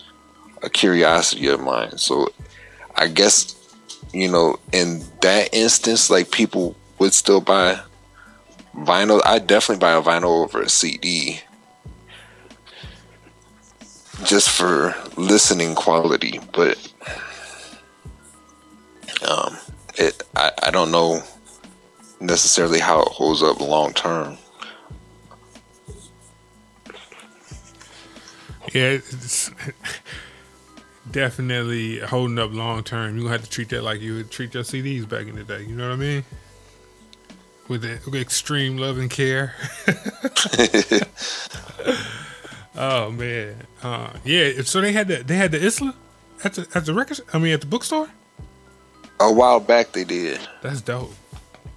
a 0.63 0.69
curiosity 0.69 1.47
of 1.47 1.59
mine. 1.59 1.97
So 1.97 2.29
I 2.95 3.07
guess 3.07 3.55
you 4.13 4.29
know 4.29 4.59
in 4.71 5.03
that 5.21 5.53
instance, 5.53 6.09
like 6.09 6.31
people 6.31 6.75
would 6.99 7.13
still 7.13 7.41
buy 7.41 7.79
vinyl. 8.75 9.21
I 9.25 9.39
definitely 9.39 9.81
buy 9.81 9.93
a 9.93 10.01
vinyl 10.01 10.43
over 10.43 10.61
a 10.61 10.69
CD 10.69 11.41
just 14.23 14.49
for 14.49 14.95
listening 15.15 15.75
quality, 15.75 16.39
but 16.53 16.77
um, 19.27 19.57
it 19.95 20.23
I, 20.35 20.51
I 20.63 20.71
don't 20.71 20.91
know 20.91 21.21
necessarily 22.19 22.79
how 22.79 23.01
it 23.01 23.07
holds 23.09 23.43
up 23.43 23.59
long 23.59 23.93
term. 23.93 24.37
Yeah, 28.73 28.97
definitely 31.11 31.99
holding 31.99 32.39
up 32.39 32.53
long 32.53 32.83
term. 32.83 33.15
You're 33.15 33.25
gonna 33.25 33.37
have 33.37 33.45
to 33.45 33.49
treat 33.49 33.69
that 33.69 33.83
like 33.83 34.01
you 34.01 34.15
would 34.15 34.31
treat 34.31 34.53
your 34.53 34.63
CDs 34.63 35.07
back 35.07 35.27
in 35.27 35.35
the 35.35 35.43
day. 35.43 35.63
You 35.63 35.75
know 35.75 35.87
what 35.87 35.93
I 35.93 35.97
mean? 35.97 36.23
With, 37.67 37.81
the, 37.81 37.99
with 38.05 38.21
extreme 38.21 38.77
love 38.77 38.97
and 38.97 39.09
care. 39.09 39.53
oh 42.75 43.11
man, 43.11 43.57
uh, 43.83 44.13
yeah. 44.23 44.61
So 44.61 44.79
they 44.79 44.93
had 44.93 45.09
the 45.09 45.17
they 45.17 45.35
had 45.35 45.51
the 45.51 45.65
Isla 45.65 45.93
at 46.43 46.53
the 46.53 46.67
at 46.73 46.85
the 46.85 46.93
record. 46.93 47.19
I 47.33 47.39
mean, 47.39 47.53
at 47.53 47.61
the 47.61 47.67
bookstore. 47.67 48.09
A 49.19 49.33
while 49.33 49.59
back, 49.59 49.93
they 49.93 50.03
did. 50.03 50.39
That's 50.61 50.79
dope. 50.79 51.11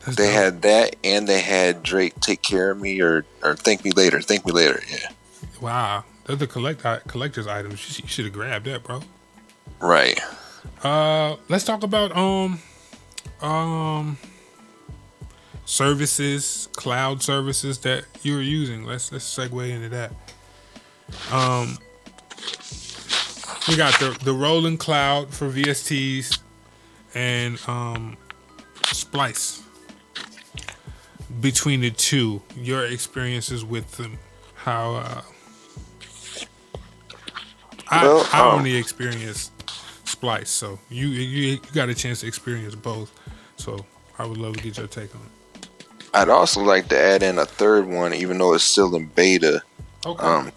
That's 0.04 0.16
they 0.16 0.26
dope. 0.26 0.34
had 0.34 0.62
that, 0.62 0.96
and 1.02 1.26
they 1.26 1.40
had 1.40 1.82
Drake 1.82 2.20
"Take 2.20 2.42
Care 2.42 2.70
of 2.70 2.80
Me" 2.80 3.00
or 3.00 3.24
or 3.42 3.56
"Thank 3.56 3.84
Me 3.84 3.90
Later." 3.90 4.20
Thank 4.20 4.46
me 4.46 4.52
later. 4.52 4.80
Yeah. 4.88 5.08
Wow, 5.60 6.04
they're 6.24 6.36
the 6.36 6.46
collect 6.46 6.82
collector's 7.08 7.48
items. 7.48 7.98
You 7.98 8.06
should 8.06 8.26
have 8.26 8.34
grabbed 8.34 8.66
that, 8.66 8.84
bro. 8.84 9.02
Right. 9.80 10.20
Uh, 10.82 11.36
let's 11.48 11.64
talk 11.64 11.82
about 11.82 12.14
um, 12.16 12.60
um, 13.40 14.18
services, 15.64 16.68
cloud 16.72 17.22
services 17.22 17.78
that 17.78 18.04
you're 18.22 18.42
using. 18.42 18.84
Let's 18.84 19.10
let's 19.10 19.24
segue 19.24 19.70
into 19.70 19.88
that. 19.90 20.12
Um, 21.32 21.78
we 23.68 23.76
got 23.76 23.98
the 23.98 24.16
the 24.22 24.32
Roland 24.32 24.80
Cloud 24.80 25.32
for 25.32 25.48
VSTs 25.48 26.40
and 27.14 27.58
um, 27.66 28.16
Splice. 28.86 29.62
Between 31.40 31.80
the 31.80 31.90
two, 31.90 32.42
your 32.56 32.84
experiences 32.84 33.64
with 33.64 33.92
them, 33.92 34.18
how 34.54 34.96
uh, 34.96 35.22
I, 37.88 38.04
Well, 38.04 38.28
I 38.32 38.40
um, 38.40 38.58
only 38.58 38.76
experienced 38.76 39.52
Splice, 40.20 40.50
so 40.50 40.78
you, 40.90 41.08
you 41.08 41.52
you 41.52 41.58
got 41.72 41.88
a 41.88 41.94
chance 41.94 42.20
to 42.20 42.26
experience 42.26 42.74
both. 42.74 43.10
So 43.56 43.86
I 44.18 44.26
would 44.26 44.36
love 44.36 44.54
to 44.58 44.62
get 44.62 44.76
your 44.76 44.86
take 44.86 45.14
on 45.14 45.22
it. 45.22 45.66
I'd 46.12 46.28
also 46.28 46.60
like 46.60 46.88
to 46.88 46.98
add 46.98 47.22
in 47.22 47.38
a 47.38 47.46
third 47.46 47.86
one, 47.86 48.12
even 48.12 48.36
though 48.36 48.52
it's 48.52 48.62
still 48.64 48.94
in 48.96 49.06
beta. 49.06 49.62
Okay. 50.04 50.22
Um, 50.22 50.52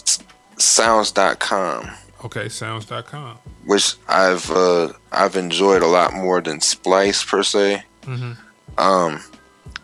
sounds.com, 0.58 1.90
okay, 2.26 2.50
sounds.com. 2.50 3.38
which 3.66 3.96
I've 4.10 4.52
uh, 4.52 4.92
I've 5.14 5.38
enjoyed 5.38 5.82
a 5.82 5.88
lot 5.88 6.14
more 6.14 6.42
than 6.42 6.60
Splice 6.60 7.24
per 7.24 7.42
se. 7.44 7.84
Mm-hmm. 8.02 8.34
Um, 8.78 9.22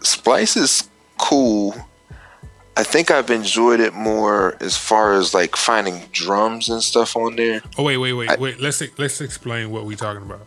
Splice 0.02 0.58
is 0.58 0.90
cool. 1.18 1.74
I 2.78 2.84
think 2.84 3.12
I've 3.12 3.30
enjoyed 3.30 3.80
it 3.82 3.94
more 3.94 4.56
as 4.62 4.78
far 4.78 5.14
as 5.14 5.34
like 5.34 5.56
finding 5.56 6.04
drums 6.12 6.70
and 6.70 6.82
stuff 6.82 7.16
on 7.16 7.36
there. 7.36 7.62
Oh 7.78 7.84
wait, 7.84 7.98
wait, 7.98 8.14
wait, 8.14 8.30
I- 8.30 8.38
wait. 8.38 8.60
Let's 8.60 8.82
let's 8.98 9.20
explain 9.22 9.70
what 9.72 9.86
we're 9.86 9.98
talking 9.98 10.24
about. 10.24 10.46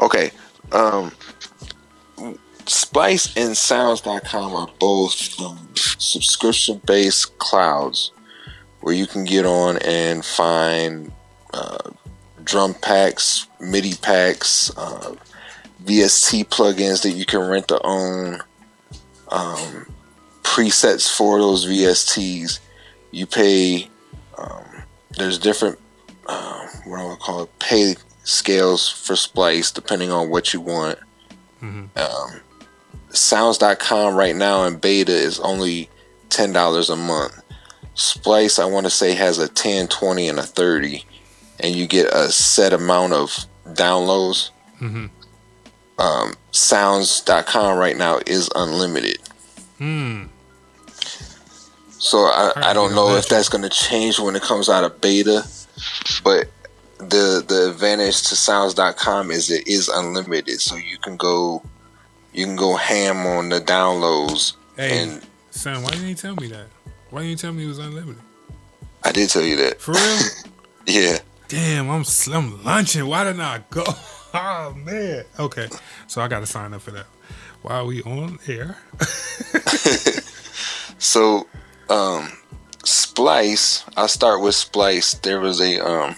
Okay. 0.00 0.30
Um 0.72 1.12
Splice 2.66 3.36
and 3.36 3.54
Sounds.com 3.56 4.54
are 4.54 4.68
both 4.80 5.38
um, 5.40 5.68
subscription 5.74 6.80
based 6.86 7.36
clouds 7.38 8.10
where 8.80 8.94
you 8.94 9.06
can 9.06 9.24
get 9.24 9.44
on 9.44 9.76
and 9.78 10.24
find 10.24 11.12
uh, 11.52 11.90
drum 12.42 12.72
packs, 12.74 13.46
MIDI 13.60 13.94
packs, 14.00 14.70
uh, 14.78 15.14
VST 15.84 16.46
plugins 16.48 17.02
that 17.02 17.10
you 17.10 17.26
can 17.26 17.40
rent 17.40 17.68
to 17.68 17.78
own, 17.84 18.40
um, 19.28 19.86
presets 20.44 21.10
for 21.12 21.40
those 21.40 21.66
VSTs. 21.66 22.60
You 23.10 23.26
pay, 23.26 23.88
um, 24.38 24.84
there's 25.16 25.38
different, 25.38 25.78
uh, 26.26 26.66
what 26.84 27.00
I 27.00 27.04
would 27.06 27.18
call 27.18 27.42
it, 27.42 27.58
pay 27.58 27.96
scales 28.22 28.88
for 28.88 29.16
Splice 29.16 29.72
depending 29.72 30.12
on 30.12 30.30
what 30.30 30.52
you 30.54 30.60
want. 30.60 30.98
Mhm. 31.60 31.88
Um, 31.96 32.40
sounds.com 33.10 34.14
right 34.14 34.36
now 34.36 34.64
in 34.64 34.76
beta 34.76 35.12
is 35.12 35.40
only 35.40 35.90
$10 36.30 36.90
a 36.90 36.96
month. 36.96 37.34
Splice, 37.94 38.58
I 38.58 38.64
want 38.64 38.86
to 38.86 38.90
say, 38.90 39.14
has 39.14 39.38
a 39.38 39.48
10, 39.48 39.88
20, 39.88 40.28
and 40.28 40.38
a 40.38 40.42
30, 40.42 41.04
and 41.60 41.74
you 41.74 41.86
get 41.86 42.06
a 42.06 42.30
set 42.32 42.72
amount 42.72 43.12
of 43.12 43.46
downloads. 43.68 44.50
Mhm. 44.80 45.10
Um, 45.98 46.34
sounds.com 46.50 47.78
right 47.78 47.96
now 47.96 48.18
is 48.26 48.50
unlimited. 48.54 49.18
Hmm. 49.78 50.24
So 52.04 52.18
I, 52.18 52.52
I 52.56 52.72
don't 52.74 52.94
know 52.94 53.16
if 53.16 53.28
that's 53.30 53.48
going 53.48 53.62
to 53.62 53.70
change 53.70 54.20
when 54.20 54.36
it 54.36 54.42
comes 54.42 54.68
out 54.68 54.84
of 54.84 55.00
beta, 55.00 55.42
but 56.22 56.48
the 56.98 57.42
the 57.48 57.70
advantage 57.70 58.28
to 58.28 58.36
sounds.com 58.36 59.30
is 59.30 59.50
it 59.50 59.66
is 59.66 59.88
unlimited, 59.88 60.60
so 60.60 60.76
you 60.76 60.98
can 60.98 61.16
go 61.16 61.62
you 62.34 62.44
can 62.44 62.56
go 62.56 62.76
ham 62.76 63.24
on 63.24 63.48
the 63.48 63.58
downloads. 63.58 64.52
Hey, 64.76 65.02
And 65.02 65.26
son, 65.50 65.82
why 65.82 65.88
didn't 65.92 66.08
you 66.08 66.14
tell 66.14 66.36
me 66.36 66.48
that? 66.48 66.66
Why 67.08 67.20
didn't 67.20 67.30
you 67.30 67.36
tell 67.36 67.52
me 67.54 67.64
it 67.64 67.68
was 67.68 67.78
unlimited? 67.78 68.20
I 69.02 69.10
did 69.10 69.30
tell 69.30 69.42
you 69.42 69.56
that. 69.56 69.80
For 69.80 69.92
real? 69.92 70.20
Yeah. 70.86 71.16
Damn, 71.48 71.88
I'm 71.88 72.04
sl- 72.04 72.34
I'm 72.34 72.62
lunching. 72.62 73.06
Why 73.06 73.24
didn't 73.24 73.40
I 73.40 73.64
go? 73.70 73.84
Oh 74.36 74.74
man. 74.76 75.24
Okay, 75.38 75.68
so 76.08 76.20
I 76.20 76.28
got 76.28 76.40
to 76.40 76.46
sign 76.46 76.74
up 76.74 76.82
for 76.82 76.90
that. 76.90 77.06
While 77.62 77.86
we 77.86 78.02
on 78.02 78.38
air? 78.46 78.76
So 80.98 81.46
um 81.94 82.32
Splice, 82.84 83.84
I'll 83.96 84.08
start 84.08 84.42
with 84.42 84.54
Splice. 84.54 85.14
There 85.14 85.40
was 85.40 85.60
a 85.60 85.78
um 85.80 86.16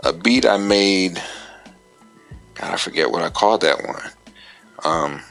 a 0.00 0.12
beat 0.12 0.46
I 0.46 0.56
made 0.56 1.22
God, 2.54 2.72
I 2.72 2.76
forget 2.76 3.10
what 3.10 3.22
I 3.22 3.30
called 3.30 3.60
that 3.60 3.84
one. 3.86 4.02
Um 4.84 5.22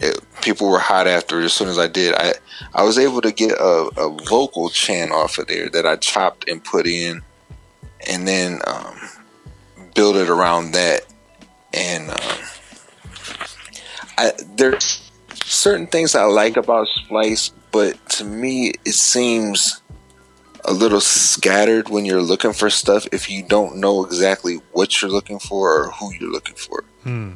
it, 0.00 0.20
people 0.42 0.68
were 0.68 0.78
hot 0.78 1.06
after 1.06 1.40
it 1.40 1.44
as 1.44 1.52
soon 1.52 1.68
as 1.68 1.78
I 1.78 1.86
did. 1.88 2.14
I 2.14 2.34
I 2.74 2.82
was 2.82 2.98
able 2.98 3.20
to 3.22 3.32
get 3.32 3.52
a, 3.52 3.90
a 3.96 4.10
vocal 4.24 4.68
chant 4.70 5.10
off 5.12 5.38
of 5.38 5.46
there 5.46 5.68
that 5.70 5.86
I 5.86 5.96
chopped 5.96 6.48
and 6.48 6.62
put 6.62 6.86
in, 6.86 7.22
and 8.06 8.26
then 8.26 8.60
um, 8.66 8.96
build 9.94 10.16
it 10.16 10.28
around 10.28 10.72
that. 10.72 11.04
And 11.72 12.10
um, 12.10 12.38
I 14.16 14.32
there's 14.56 15.10
certain 15.44 15.86
things 15.86 16.14
I 16.14 16.24
like 16.24 16.56
about 16.56 16.86
Splice, 16.88 17.52
but 17.72 17.94
to 18.10 18.24
me 18.24 18.72
it 18.84 18.94
seems 18.94 19.82
a 20.64 20.72
little 20.72 21.00
scattered 21.00 21.88
when 21.88 22.04
you're 22.04 22.22
looking 22.22 22.52
for 22.52 22.68
stuff 22.68 23.06
if 23.12 23.30
you 23.30 23.42
don't 23.42 23.76
know 23.76 24.04
exactly 24.04 24.56
what 24.72 25.00
you're 25.00 25.10
looking 25.10 25.38
for 25.38 25.84
or 25.84 25.90
who 25.92 26.12
you're 26.14 26.30
looking 26.32 26.54
for 26.56 26.84
Hmm. 27.04 27.32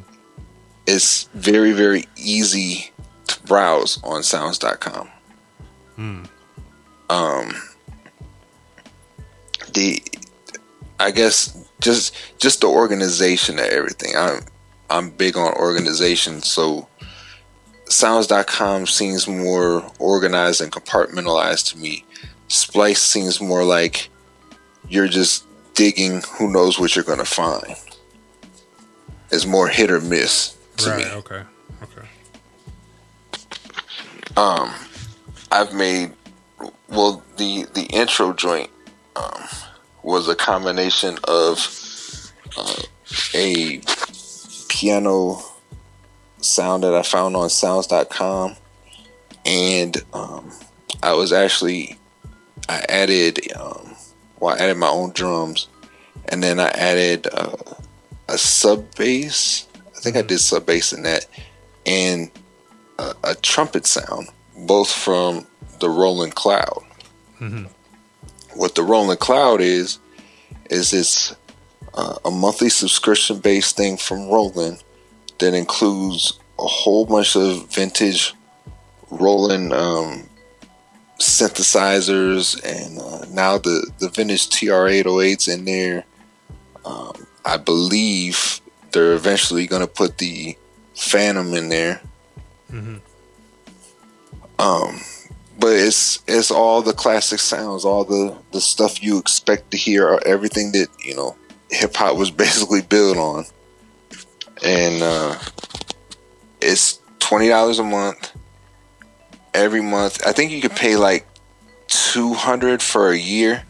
it's 0.85 1.23
very 1.33 1.71
very 1.71 2.05
easy 2.17 2.91
to 3.27 3.39
browse 3.43 3.99
on 4.03 4.23
sounds.com 4.23 5.09
Hmm. 5.95 6.23
um 7.09 7.53
the 9.73 10.01
i 10.99 11.11
guess 11.11 11.57
just 11.79 12.15
just 12.39 12.61
the 12.61 12.67
organization 12.67 13.57
of 13.59 13.65
everything 13.65 14.11
i'm 14.17 14.41
i'm 14.89 15.09
big 15.09 15.37
on 15.37 15.53
organization 15.53 16.41
so 16.41 16.87
sounds.com 17.89 18.87
seems 18.87 19.27
more 19.27 19.89
organized 19.99 20.61
and 20.61 20.71
compartmentalized 20.71 21.71
to 21.71 21.77
me 21.77 22.03
splice 22.47 23.01
seems 23.01 23.39
more 23.41 23.63
like 23.63 24.09
you're 24.89 25.07
just 25.07 25.45
digging 25.73 26.21
who 26.37 26.51
knows 26.51 26.79
what 26.79 26.95
you're 26.95 27.05
gonna 27.05 27.25
find 27.25 27.75
it's 29.31 29.45
more 29.45 29.67
hit 29.67 29.89
or 29.91 29.99
miss 30.01 30.55
to 30.77 30.89
Right. 30.89 30.97
me 31.05 31.11
Okay. 31.11 31.43
Okay. 31.83 32.07
um, 34.37 34.73
I've 35.51 35.73
made 35.73 36.11
well 36.89 37.23
the 37.37 37.65
the 37.73 37.83
intro 37.91 38.33
joint 38.33 38.69
um, 39.15 39.43
was 40.01 40.27
a 40.27 40.35
combination 40.35 41.17
of 41.25 42.31
uh, 42.57 42.75
a 43.35 43.81
piano 44.69 45.41
sound 46.43 46.83
that 46.83 46.93
I 46.93 47.01
found 47.01 47.35
on 47.35 47.49
sounds.com 47.49 48.55
and 49.45 49.97
um, 50.13 50.51
I 51.01 51.13
was 51.13 51.33
actually 51.33 51.97
I 52.69 52.85
added 52.89 53.39
um, 53.55 53.95
well 54.39 54.55
I 54.55 54.63
added 54.63 54.77
my 54.77 54.89
own 54.89 55.11
drums. 55.11 55.67
And 56.29 56.41
then 56.41 56.59
I 56.59 56.69
added 56.69 57.27
uh, 57.31 57.55
a 58.29 58.37
sub 58.37 58.95
bass. 58.95 59.67
I 59.95 59.99
think 59.99 60.15
I 60.15 60.21
did 60.21 60.39
sub 60.39 60.65
bass 60.65 60.93
in 60.93 61.03
that. 61.03 61.27
And 61.85 62.31
a, 62.97 63.13
a 63.23 63.35
trumpet 63.35 63.85
sound 63.85 64.29
both 64.57 64.91
from 64.91 65.45
the 65.79 65.89
Roland 65.89 66.35
Cloud. 66.35 66.83
Mm-hmm. 67.39 67.65
What 68.57 68.75
the 68.75 68.83
Roland 68.83 69.19
Cloud 69.19 69.61
is, 69.61 69.99
is 70.69 70.93
it's 70.93 71.35
uh, 71.93 72.17
a 72.23 72.31
monthly 72.31 72.69
subscription 72.69 73.39
based 73.39 73.75
thing 73.75 73.97
from 73.97 74.29
Roland 74.29 74.81
that 75.39 75.53
includes 75.53 76.39
a 76.59 76.65
whole 76.65 77.05
bunch 77.05 77.35
of 77.35 77.71
vintage 77.73 78.33
Roland 79.09 79.73
um, 79.73 80.29
synthesizers 81.19 82.59
and 82.63 82.99
uh, 82.99 83.25
now 83.31 83.57
the, 83.57 83.89
the 83.99 84.09
vintage 84.09 84.49
TR-808s 84.49 85.53
in 85.53 85.65
there. 85.65 86.05
Um, 86.85 87.27
I 87.45 87.57
believe 87.57 88.61
they're 88.91 89.13
eventually 89.13 89.67
going 89.67 89.81
to 89.81 89.87
put 89.87 90.17
the 90.17 90.57
Fantom 90.95 91.53
in 91.53 91.69
there. 91.69 92.01
Mm-hmm. 92.71 92.97
Um, 94.59 94.99
but 95.59 95.73
it's 95.73 96.19
it's 96.27 96.51
all 96.51 96.81
the 96.81 96.93
classic 96.93 97.39
sounds, 97.39 97.83
all 97.83 98.03
the 98.03 98.37
the 98.51 98.61
stuff 98.61 99.01
you 99.01 99.17
expect 99.17 99.71
to 99.71 99.77
hear, 99.77 100.19
everything 100.25 100.71
that 100.73 100.87
you 101.03 101.15
know 101.15 101.35
hip 101.69 101.95
hop 101.95 102.17
was 102.17 102.31
basically 102.45 102.81
built 102.81 103.17
on, 103.17 103.45
and 104.63 105.01
uh, 105.01 105.37
it's 106.61 106.99
twenty 107.19 107.49
dollars 107.49 107.79
a 107.79 107.83
month. 107.83 108.31
Every 109.53 109.81
month, 109.81 110.25
I 110.25 110.31
think 110.31 110.51
you 110.51 110.61
could 110.61 110.75
pay 110.75 110.95
like 110.95 111.27
two 111.87 112.33
hundred 112.33 112.81
for 112.81 113.11
a 113.11 113.17
year, 113.17 113.63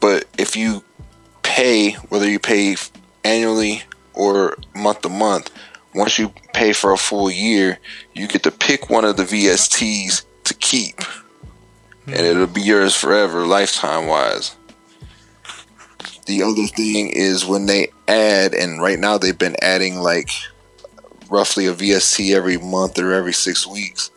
but 0.00 0.26
if 0.38 0.56
you 0.56 0.84
pay, 1.42 1.92
whether 1.92 2.28
you 2.28 2.38
pay 2.38 2.76
annually 3.24 3.82
or 4.14 4.56
month 4.74 5.02
to 5.02 5.08
month, 5.08 5.50
once 5.94 6.18
you 6.18 6.32
pay 6.52 6.72
for 6.72 6.92
a 6.92 6.98
full 6.98 7.30
year, 7.30 7.78
you 8.12 8.26
get 8.28 8.42
to 8.42 8.50
pick 8.50 8.90
one 8.90 9.04
of 9.04 9.16
the 9.16 9.24
VSTs 9.24 10.24
to 10.44 10.54
keep 10.54 11.00
and 12.06 12.16
it'll 12.16 12.46
be 12.46 12.62
yours 12.62 12.94
forever, 12.94 13.46
lifetime 13.46 14.06
wise. 14.06 14.56
The 16.26 16.42
other 16.42 16.66
thing 16.66 17.10
is 17.10 17.44
when 17.44 17.66
they 17.66 17.88
add, 18.08 18.54
and 18.54 18.80
right 18.80 18.98
now 18.98 19.18
they've 19.18 19.36
been 19.36 19.56
adding 19.60 19.96
like 19.96 20.30
roughly 21.28 21.66
a 21.66 21.72
VST 21.72 22.34
every 22.34 22.58
month 22.58 22.98
or 22.98 23.12
every 23.12 23.32
six 23.32 23.66
weeks. 23.66 24.10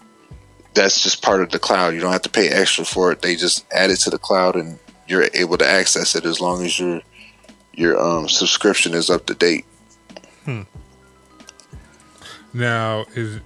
That's 0.73 1.01
just 1.01 1.21
part 1.21 1.41
of 1.41 1.51
the 1.51 1.59
cloud. 1.59 1.93
You 1.93 2.01
don't 2.01 2.11
have 2.11 2.21
to 2.23 2.29
pay 2.29 2.49
extra 2.49 2.85
for 2.85 3.11
it. 3.11 3.21
They 3.21 3.35
just 3.35 3.65
add 3.71 3.89
it 3.89 3.97
to 4.01 4.09
the 4.09 4.17
cloud, 4.17 4.55
and 4.55 4.77
you're 5.07 5.27
able 5.33 5.57
to 5.57 5.67
access 5.67 6.15
it 6.15 6.25
as 6.25 6.41
long 6.41 6.63
as 6.63 6.79
your 6.79 7.01
your 7.73 7.99
um, 7.99 8.27
subscription 8.29 8.93
is 8.93 9.09
up 9.09 9.25
to 9.25 9.33
date. 9.33 9.65
Hmm. 10.43 10.61
Now, 12.53 13.05
is 13.15 13.39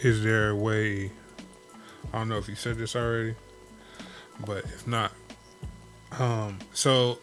is 0.00 0.22
there 0.22 0.50
a 0.50 0.56
way? 0.56 1.10
I 2.12 2.18
don't 2.18 2.28
know 2.28 2.38
if 2.38 2.48
you 2.48 2.56
said 2.56 2.76
this 2.76 2.94
already 2.94 3.34
but 4.44 4.64
if 4.64 4.86
not, 4.86 5.12
um, 6.18 6.58
so 6.72 7.18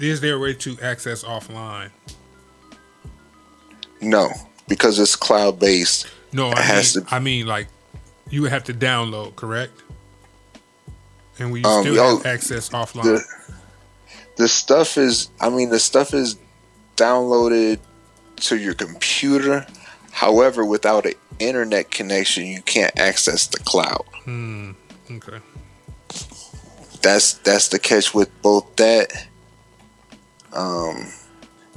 is 0.00 0.20
there 0.20 0.36
a 0.36 0.38
way 0.38 0.54
to 0.54 0.78
access 0.80 1.24
offline? 1.24 1.90
No, 4.00 4.30
because 4.68 4.98
it's 4.98 5.16
cloud 5.16 5.58
based. 5.58 6.06
No, 6.32 6.50
I 6.50 6.74
mean, 6.74 6.84
to, 6.84 7.04
I 7.14 7.18
mean, 7.18 7.46
like 7.46 7.68
you 8.30 8.42
would 8.42 8.52
have 8.52 8.64
to 8.64 8.74
download, 8.74 9.36
correct? 9.36 9.82
And 11.38 11.52
we 11.52 11.62
um, 11.64 11.82
still 11.82 12.18
have 12.18 12.26
access 12.26 12.68
offline. 12.70 13.04
The, 13.04 13.24
the 14.36 14.48
stuff 14.48 14.96
is, 14.96 15.30
I 15.40 15.50
mean, 15.50 15.70
the 15.70 15.80
stuff 15.80 16.14
is 16.14 16.36
downloaded 16.96 17.78
to 18.36 18.56
your 18.56 18.74
computer. 18.74 19.66
However, 20.10 20.64
without 20.64 21.06
an 21.06 21.14
internet 21.38 21.90
connection, 21.90 22.46
you 22.46 22.62
can't 22.62 22.98
access 22.98 23.46
the 23.46 23.58
cloud. 23.58 24.04
Hmm. 24.24 24.72
Okay 25.10 25.38
that's 27.02 27.34
that's 27.34 27.68
the 27.68 27.78
catch 27.78 28.14
with 28.14 28.30
both 28.42 28.76
that. 28.76 29.26
Um, 30.54 31.12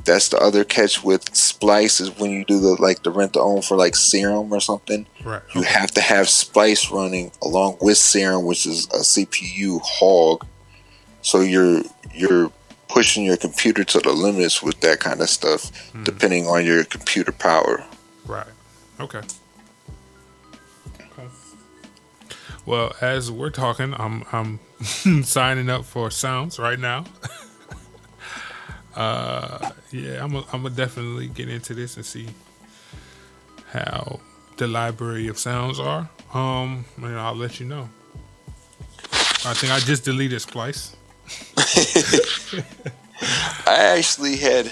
that's 0.04 0.30
the 0.30 0.38
other 0.38 0.64
catch 0.64 1.04
with 1.04 1.36
Splice 1.36 2.00
is 2.00 2.18
when 2.20 2.32
you 2.32 2.46
do 2.46 2.60
the 2.60 2.82
like 2.82 3.04
the 3.04 3.12
rent 3.12 3.34
to 3.34 3.40
own 3.40 3.62
for 3.62 3.76
like 3.76 3.96
Serum 3.96 4.54
or 4.54 4.60
something. 4.60 5.08
Right. 5.24 5.42
You 5.54 5.64
have 5.64 5.92
to 5.92 6.02
have 6.02 6.30
Splice 6.30 6.92
running 6.92 7.32
along 7.42 7.78
with 7.82 7.98
Serum, 7.98 8.46
which 8.46 8.66
is 8.66 8.86
a 8.88 9.00
CPU 9.00 9.80
hog. 9.84 10.46
So 11.22 11.42
you're 11.42 11.82
you're 12.14 12.52
pushing 12.88 13.26
your 13.26 13.38
computer 13.38 13.84
to 13.84 14.00
the 14.00 14.14
limits 14.14 14.62
with 14.62 14.80
that 14.82 15.00
kind 15.00 15.22
of 15.22 15.30
stuff, 15.30 15.72
mm. 15.92 16.04
depending 16.04 16.46
on 16.48 16.66
your 16.66 16.84
computer 16.84 17.32
power. 17.32 17.84
Right. 18.26 18.48
Okay. 19.00 19.22
Well, 22.66 22.96
as 23.00 23.32
we're 23.32 23.52
talking, 23.52 23.94
I'm 23.94 24.24
I'm 24.32 24.60
signing 25.24 25.70
up 25.70 25.86
for 25.86 26.10
Sounds 26.10 26.58
right 26.58 26.80
now. 26.80 27.06
uh, 28.96 29.72
yeah, 29.92 30.24
I'm 30.24 30.36
I'm 30.36 30.64
gonna 30.64 30.70
definitely 30.70 31.28
get 31.28 31.50
into 31.50 31.74
this 31.74 31.98
and 31.98 32.06
see 32.06 32.28
how 33.72 34.20
the 34.58 34.68
library 34.68 35.28
of 35.28 35.38
sounds 35.38 35.80
are. 35.80 36.10
Um, 36.34 36.86
and 36.98 37.18
I'll 37.18 37.36
let 37.36 37.60
you 37.60 37.66
know. 37.66 37.90
I 39.46 39.54
think 39.54 39.72
I 39.72 39.80
just 39.80 40.04
deleted 40.04 40.42
Splice. 40.42 40.96
I 43.68 43.96
actually 43.98 44.38
had 44.38 44.68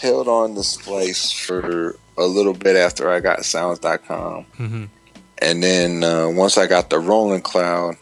held 0.00 0.28
on 0.28 0.54
to 0.54 0.62
Splice 0.62 1.32
for 1.32 1.96
a 2.16 2.24
little 2.24 2.52
bit 2.52 2.76
after 2.76 3.10
I 3.10 3.20
got 3.20 3.44
Sounds.com. 3.44 4.46
Mm-hmm. 4.58 4.84
And 5.38 5.62
then 5.62 6.04
uh, 6.04 6.28
once 6.28 6.56
I 6.56 6.66
got 6.66 6.90
the 6.90 6.98
Roland 6.98 7.44
Cloud, 7.44 7.96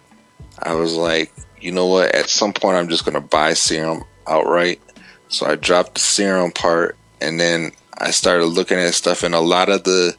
I 0.58 0.74
was 0.74 0.94
like, 0.94 1.32
you 1.60 1.72
know 1.72 1.86
what? 1.86 2.14
At 2.14 2.28
some 2.28 2.52
point, 2.52 2.76
I'm 2.76 2.88
just 2.88 3.04
going 3.04 3.14
to 3.14 3.20
buy 3.20 3.54
Serum 3.54 4.04
outright. 4.26 4.80
So 5.28 5.46
I 5.46 5.56
dropped 5.56 5.94
the 5.94 6.00
Serum 6.00 6.52
part, 6.52 6.96
and 7.20 7.40
then 7.40 7.72
I 7.98 8.10
started 8.10 8.46
looking 8.46 8.78
at 8.78 8.94
stuff. 8.94 9.22
And 9.22 9.34
a 9.34 9.40
lot 9.40 9.68
of 9.68 9.84
the 9.84 10.16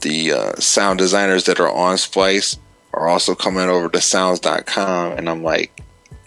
the 0.00 0.32
uh, 0.32 0.52
sound 0.56 0.98
designers 0.98 1.44
that 1.44 1.60
are 1.60 1.70
on 1.70 1.96
Splice 1.98 2.58
are 2.92 3.08
also 3.08 3.34
coming 3.34 3.68
over 3.68 3.88
to 3.88 4.00
Sounds.com, 4.00 5.12
and 5.12 5.28
I'm 5.28 5.42
like, 5.42 5.80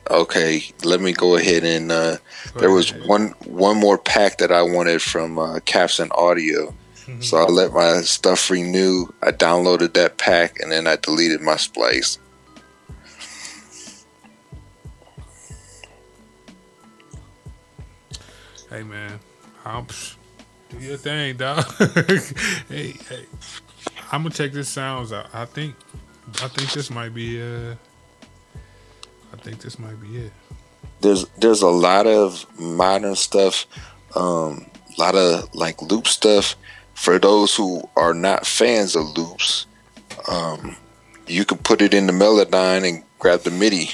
okay, 0.10 0.64
let 0.84 1.02
me 1.02 1.14
go 1.14 1.36
ahead 1.36 1.64
and. 1.64 1.92
Uh, 1.92 2.18
there 2.58 2.72
was 2.72 2.94
one 3.06 3.30
one 3.46 3.78
more 3.78 3.98
pack 3.98 4.38
that 4.38 4.52
I 4.52 4.62
wanted 4.62 5.02
from 5.02 5.38
uh, 5.38 5.60
Capsun 5.60 6.10
Audio 6.12 6.74
Mm-hmm. 7.08 7.22
So 7.22 7.38
I 7.38 7.46
let 7.46 7.72
my 7.72 8.02
stuff 8.02 8.50
renew. 8.50 9.08
I 9.22 9.32
downloaded 9.32 9.94
that 9.94 10.18
pack 10.18 10.60
and 10.60 10.72
then 10.72 10.88
I 10.88 10.96
deleted 10.96 11.42
my 11.42 11.56
splice. 11.56 12.18
Hey 18.76 18.84
man, 18.84 19.20
I'm, 19.64 19.88
do 20.68 20.78
your 20.80 20.98
thing, 20.98 21.38
dog. 21.38 21.64
hey, 22.68 22.92
hey, 22.92 23.26
I'm 24.12 24.24
gonna 24.24 24.32
check 24.32 24.52
this 24.52 24.68
sounds 24.68 25.14
out. 25.14 25.28
I 25.34 25.46
think, 25.46 25.76
I 26.44 26.50
think 26.50 26.74
this 26.74 26.90
might 26.90 27.14
be. 27.14 27.42
Uh, 27.42 27.76
I 29.32 29.38
think 29.38 29.60
this 29.60 29.80
might 29.80 30.02
be 30.02 30.18
it. 30.18 30.34
There's 31.00 31.26
there's 31.38 31.62
a 31.62 31.70
lot 31.70 32.06
of 32.06 32.46
modern 32.60 33.16
stuff, 33.16 33.66
um, 34.14 34.66
a 34.98 35.00
lot 35.00 35.16
of 35.16 35.56
like 35.56 35.82
loop 35.82 36.06
stuff 36.06 36.58
for 36.96 37.18
those 37.18 37.56
who 37.56 37.88
are 37.96 38.14
not 38.14 38.46
fans 38.46 38.98
of 38.98 39.18
loops, 39.18 39.68
um, 40.28 40.76
you 41.28 41.46
can 41.46 41.60
put 41.60 41.82
it 41.82 41.94
in 41.94 42.08
the 42.08 42.14
Melodyne 42.14 42.86
and 42.86 43.04
grab 43.20 43.44
the 43.44 43.52
MIDI 43.52 43.92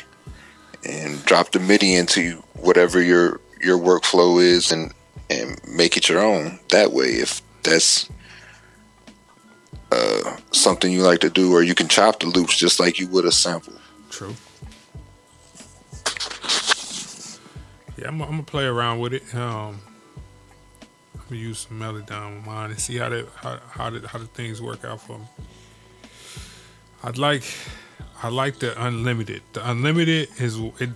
and 0.83 1.23
drop 1.25 1.51
the 1.51 1.59
MIDI 1.59 1.93
into 1.93 2.43
whatever 2.55 2.99
your 2.99 3.41
your 3.63 3.77
workflow 3.77 4.41
is 4.41 4.71
and 4.71 4.93
and 5.29 5.59
make 5.67 5.97
it 5.97 6.09
your 6.09 6.19
own 6.19 6.59
that 6.69 6.91
way 6.91 7.05
if 7.05 7.41
that's 7.63 8.09
uh, 9.91 10.37
something 10.51 10.91
you 10.91 11.03
like 11.03 11.19
to 11.19 11.29
do 11.29 11.53
or 11.53 11.63
you 11.63 11.75
can 11.75 11.87
chop 11.87 12.19
the 12.19 12.27
loops 12.27 12.57
just 12.57 12.79
like 12.79 12.99
you 12.99 13.07
would 13.07 13.25
a 13.25 13.31
sample 13.31 13.73
true 14.09 14.35
yeah 17.97 18.07
i'm, 18.07 18.21
I'm 18.21 18.29
gonna 18.31 18.43
play 18.43 18.65
around 18.65 18.99
with 18.99 19.13
it 19.13 19.35
um 19.35 19.81
i'm 21.13 21.21
gonna 21.29 21.41
use 21.41 21.59
some 21.59 21.79
Melodyne 21.79 22.37
with 22.37 22.45
mine 22.45 22.71
and 22.71 22.79
see 22.79 22.97
how 22.97 23.09
that 23.09 23.27
how 23.35 23.59
how, 23.69 23.89
the, 23.89 24.07
how 24.07 24.19
the 24.19 24.25
things 24.25 24.61
work 24.61 24.83
out 24.85 25.01
for 25.01 25.17
me. 25.17 25.25
I'd 27.03 27.17
like 27.17 27.43
I 28.21 28.29
like 28.29 28.59
the 28.59 28.79
unlimited. 28.83 29.41
The 29.53 29.69
unlimited 29.69 30.29
is 30.39 30.59
it. 30.79 30.89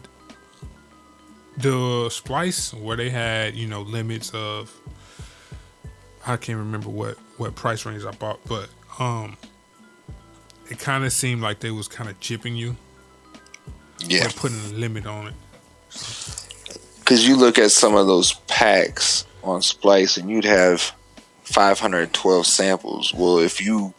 The 1.57 2.09
splice 2.09 2.73
where 2.73 2.97
they 2.97 3.09
had 3.09 3.55
you 3.55 3.67
know 3.67 3.81
limits 3.81 4.31
of. 4.33 4.71
I 6.27 6.37
can't 6.37 6.57
remember 6.57 6.89
what 6.89 7.17
what 7.37 7.55
price 7.55 7.85
range 7.85 8.03
I 8.03 8.11
bought, 8.11 8.39
but 8.45 8.69
um, 8.99 9.37
it 10.69 10.79
kind 10.79 11.05
of 11.05 11.13
seemed 11.13 11.41
like 11.41 11.59
they 11.59 11.71
was 11.71 11.87
kind 11.87 12.09
of 12.09 12.19
chipping 12.19 12.55
you. 12.55 12.75
Yeah, 13.99 14.29
putting 14.35 14.59
a 14.59 14.73
limit 14.73 15.05
on 15.05 15.27
it. 15.27 15.33
Because 16.99 17.27
you 17.27 17.35
look 17.37 17.59
at 17.59 17.71
some 17.71 17.95
of 17.95 18.07
those 18.07 18.33
packs 18.47 19.25
on 19.43 19.61
Splice, 19.61 20.17
and 20.17 20.29
you'd 20.29 20.43
have 20.43 20.91
512 21.43 22.45
samples. 22.45 23.13
Well, 23.13 23.37
if 23.37 23.61
you 23.61 23.93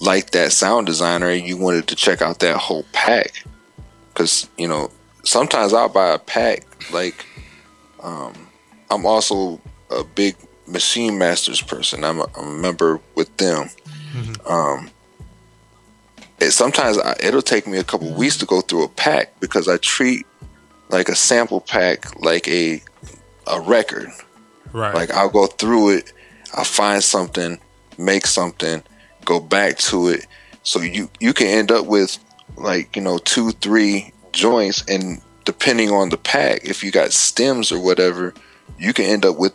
like 0.00 0.30
that 0.30 0.52
sound 0.52 0.86
designer 0.86 1.28
and 1.28 1.46
you 1.46 1.56
wanted 1.56 1.88
to 1.88 1.94
check 1.94 2.22
out 2.22 2.38
that 2.40 2.56
whole 2.56 2.84
pack, 2.92 3.44
because 4.08 4.48
you 4.56 4.66
know 4.66 4.90
sometimes 5.24 5.72
I'll 5.72 5.88
buy 5.88 6.14
a 6.14 6.18
pack. 6.18 6.64
Like, 6.92 7.26
um, 8.02 8.34
I'm 8.90 9.06
also 9.06 9.60
a 9.90 10.04
big 10.04 10.36
Machine 10.66 11.18
Masters 11.18 11.60
person. 11.60 12.04
I'm 12.04 12.20
a, 12.20 12.26
I'm 12.36 12.48
a 12.48 12.58
member 12.58 13.00
with 13.14 13.34
them. 13.36 13.68
Mm-hmm. 14.12 14.52
Um, 14.52 14.90
it, 16.40 16.52
sometimes 16.52 16.98
I, 16.98 17.16
it'll 17.22 17.42
take 17.42 17.66
me 17.66 17.78
a 17.78 17.84
couple 17.84 18.12
weeks 18.14 18.36
to 18.38 18.46
go 18.46 18.60
through 18.60 18.84
a 18.84 18.88
pack 18.88 19.38
because 19.40 19.68
I 19.68 19.76
treat 19.78 20.26
like 20.90 21.08
a 21.08 21.14
sample 21.14 21.60
pack 21.60 22.20
like 22.22 22.46
a 22.48 22.82
a 23.46 23.60
record. 23.60 24.10
Right. 24.72 24.94
Like 24.94 25.10
I'll 25.10 25.30
go 25.30 25.46
through 25.46 25.96
it, 25.96 26.12
I'll 26.54 26.64
find 26.64 27.02
something, 27.02 27.58
make 27.96 28.26
something, 28.26 28.82
go 29.24 29.40
back 29.40 29.78
to 29.78 30.08
it. 30.08 30.26
So 30.62 30.80
you 30.80 31.10
you 31.20 31.32
can 31.32 31.46
end 31.46 31.72
up 31.72 31.86
with 31.86 32.18
like 32.56 32.94
you 32.96 33.02
know 33.02 33.18
two 33.18 33.52
three 33.52 34.12
joints, 34.38 34.84
and 34.88 35.20
depending 35.44 35.90
on 35.90 36.08
the 36.08 36.16
pack, 36.16 36.64
if 36.64 36.82
you 36.82 36.90
got 36.90 37.12
stems 37.12 37.72
or 37.72 37.80
whatever, 37.80 38.32
you 38.78 38.92
can 38.94 39.04
end 39.04 39.26
up 39.26 39.36
with 39.36 39.52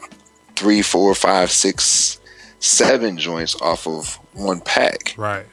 three, 0.56 0.82
four, 0.82 1.16
five, 1.16 1.50
six, 1.50 2.20
seven 2.60 3.18
joints 3.18 3.60
off 3.62 3.88
of 3.88 4.20
one 4.34 4.60
pack. 4.62 5.16
Right. 5.18 5.46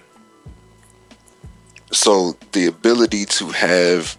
So 1.93 2.37
the 2.53 2.67
ability 2.67 3.25
to 3.27 3.47
have, 3.49 4.17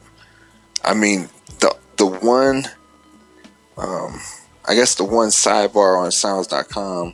I 0.84 0.94
mean, 0.94 1.30
the 1.60 1.76
the 1.98 2.06
one, 2.06 2.66
um, 3.78 4.20
I 4.68 4.76
guess 4.76 4.96
the 4.96 5.06
one 5.06 5.30
sidebar 5.30 6.00
on 6.04 6.12
Sounds.com, 6.12 7.14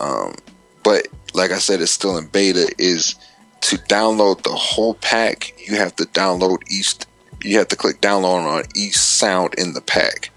um, 0.00 0.34
but 0.82 1.08
like 1.34 1.50
I 1.50 1.58
said, 1.58 1.80
it's 1.80 1.92
still 1.92 2.16
in 2.16 2.26
beta. 2.26 2.72
Is 2.78 3.16
to 3.62 3.76
download 3.76 4.42
the 4.42 4.50
whole 4.50 4.94
pack, 4.94 5.54
you 5.58 5.76
have 5.76 5.96
to 5.96 6.04
download 6.04 6.58
each. 6.70 6.96
You 7.42 7.58
have 7.58 7.68
to 7.68 7.76
click 7.76 8.00
download 8.00 8.46
on 8.46 8.64
each 8.76 8.96
sound 8.96 9.54
in 9.54 9.72
the 9.72 9.80
pack, 9.80 10.30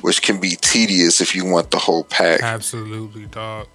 which 0.00 0.22
can 0.22 0.40
be 0.40 0.56
tedious 0.56 1.20
if 1.20 1.34
you 1.34 1.44
want 1.44 1.70
the 1.70 1.78
whole 1.78 2.04
pack. 2.04 2.42
Absolutely, 2.42 3.26
dog. 3.26 3.68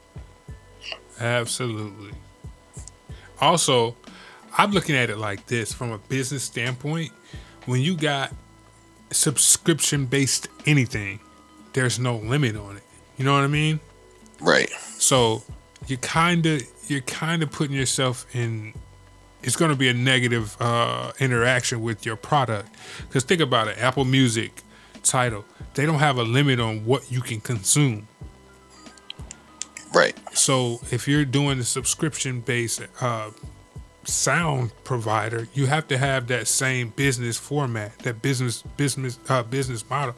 Absolutely. 1.20 2.12
Also, 3.40 3.96
I'm 4.58 4.72
looking 4.72 4.96
at 4.96 5.10
it 5.10 5.18
like 5.18 5.46
this 5.46 5.74
from 5.74 5.92
a 5.92 5.98
business 5.98 6.44
standpoint. 6.44 7.12
When 7.66 7.82
you 7.82 7.96
got 7.96 8.34
subscription 9.12 10.06
based 10.06 10.48
anything, 10.66 11.20
there's 11.74 12.00
no 12.00 12.18
limit 12.18 12.56
on 12.56 12.78
it. 12.78 12.84
You 13.18 13.26
know 13.26 13.34
what 13.34 13.44
I 13.44 13.48
mean? 13.48 13.80
Right. 14.42 14.70
So 14.98 15.44
you 15.88 15.98
kind 15.98 16.46
of 16.46 16.62
you're 16.88 17.02
kind 17.02 17.44
of 17.44 17.52
putting 17.52 17.76
yourself 17.76 18.26
in. 18.34 18.74
It's 19.46 19.56
going 19.56 19.70
to 19.70 19.78
be 19.78 19.90
a 19.90 19.94
negative 19.94 20.58
uh, 20.60 21.12
interaction 21.20 21.82
with 21.82 22.04
your 22.04 22.16
product 22.16 22.76
because 23.08 23.24
think 23.24 23.42
about 23.42 23.68
it. 23.68 23.78
Apple 23.78 24.04
Music, 24.04 24.64
Tidal, 25.04 25.46
they 25.76 25.86
don't 25.86 26.00
have 26.00 26.18
a 26.18 26.24
limit 26.24 26.60
on 26.60 26.84
what 26.84 27.12
you 27.12 27.22
can 27.22 27.40
consume. 27.40 28.08
Right. 29.94 30.18
So 30.36 30.80
if 30.92 31.08
you're 31.08 31.26
doing 31.26 31.60
a 31.60 31.64
subscription 31.64 32.42
based 32.42 32.82
uh, 33.00 33.30
sound 34.04 34.72
provider, 34.84 35.48
you 35.54 35.68
have 35.68 35.88
to 35.90 35.98
have 35.98 36.28
that 36.28 36.48
same 36.48 36.90
business 36.90 37.38
format, 37.38 38.00
that 38.00 38.24
business 38.24 38.64
business 38.78 39.20
uh, 39.30 39.44
business 39.44 39.88
model. 39.88 40.16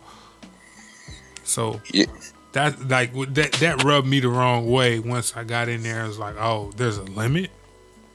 So 1.44 1.82
yeah. 1.94 2.06
that 2.54 2.88
like 2.88 3.12
that 3.34 3.52
that 3.54 3.84
rubbed 3.84 4.08
me 4.08 4.22
the 4.22 4.30
wrong 4.30 4.72
way 4.72 5.00
once 5.00 5.36
I 5.36 5.44
got 5.44 5.68
in 5.68 5.84
there. 5.84 6.02
I 6.02 6.08
was 6.08 6.18
like, 6.18 6.36
oh, 6.40 6.72
there's 6.78 6.98
a 6.98 7.04
limit. 7.04 7.52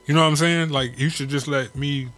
You 0.05 0.13
know 0.13 0.21
what 0.21 0.27
I'm 0.27 0.35
saying? 0.35 0.69
Like 0.69 0.99
you 0.99 1.09
should 1.09 1.29
just 1.29 1.47
let 1.47 1.75
me 1.75 2.09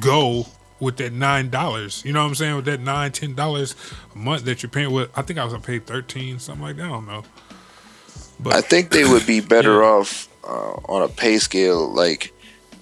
go 0.00 0.46
with 0.80 0.96
that 0.98 1.12
nine 1.12 1.50
dollars. 1.50 2.02
You 2.04 2.12
know 2.12 2.22
what 2.22 2.28
I'm 2.28 2.34
saying? 2.34 2.56
With 2.56 2.64
that 2.66 2.80
nine, 2.80 3.12
ten 3.12 3.34
dollars 3.34 3.74
a 4.14 4.18
month 4.18 4.44
that 4.44 4.62
you're 4.62 4.70
paying 4.70 4.92
with 4.92 5.10
I 5.16 5.22
think 5.22 5.38
I 5.38 5.44
was 5.44 5.52
gonna 5.52 5.64
pay 5.64 5.78
thirteen, 5.78 6.38
something 6.38 6.62
like 6.62 6.76
that. 6.76 6.84
I 6.84 6.88
don't 6.88 7.06
know. 7.06 7.24
But 8.40 8.54
I 8.54 8.60
think 8.60 8.90
they 8.90 9.04
would 9.04 9.26
be 9.26 9.40
better 9.54 9.80
yeah. 9.80 9.88
off 9.88 10.28
uh, 10.44 10.74
on 10.88 11.02
a 11.02 11.08
pay 11.08 11.38
scale, 11.38 11.88
like 11.88 12.32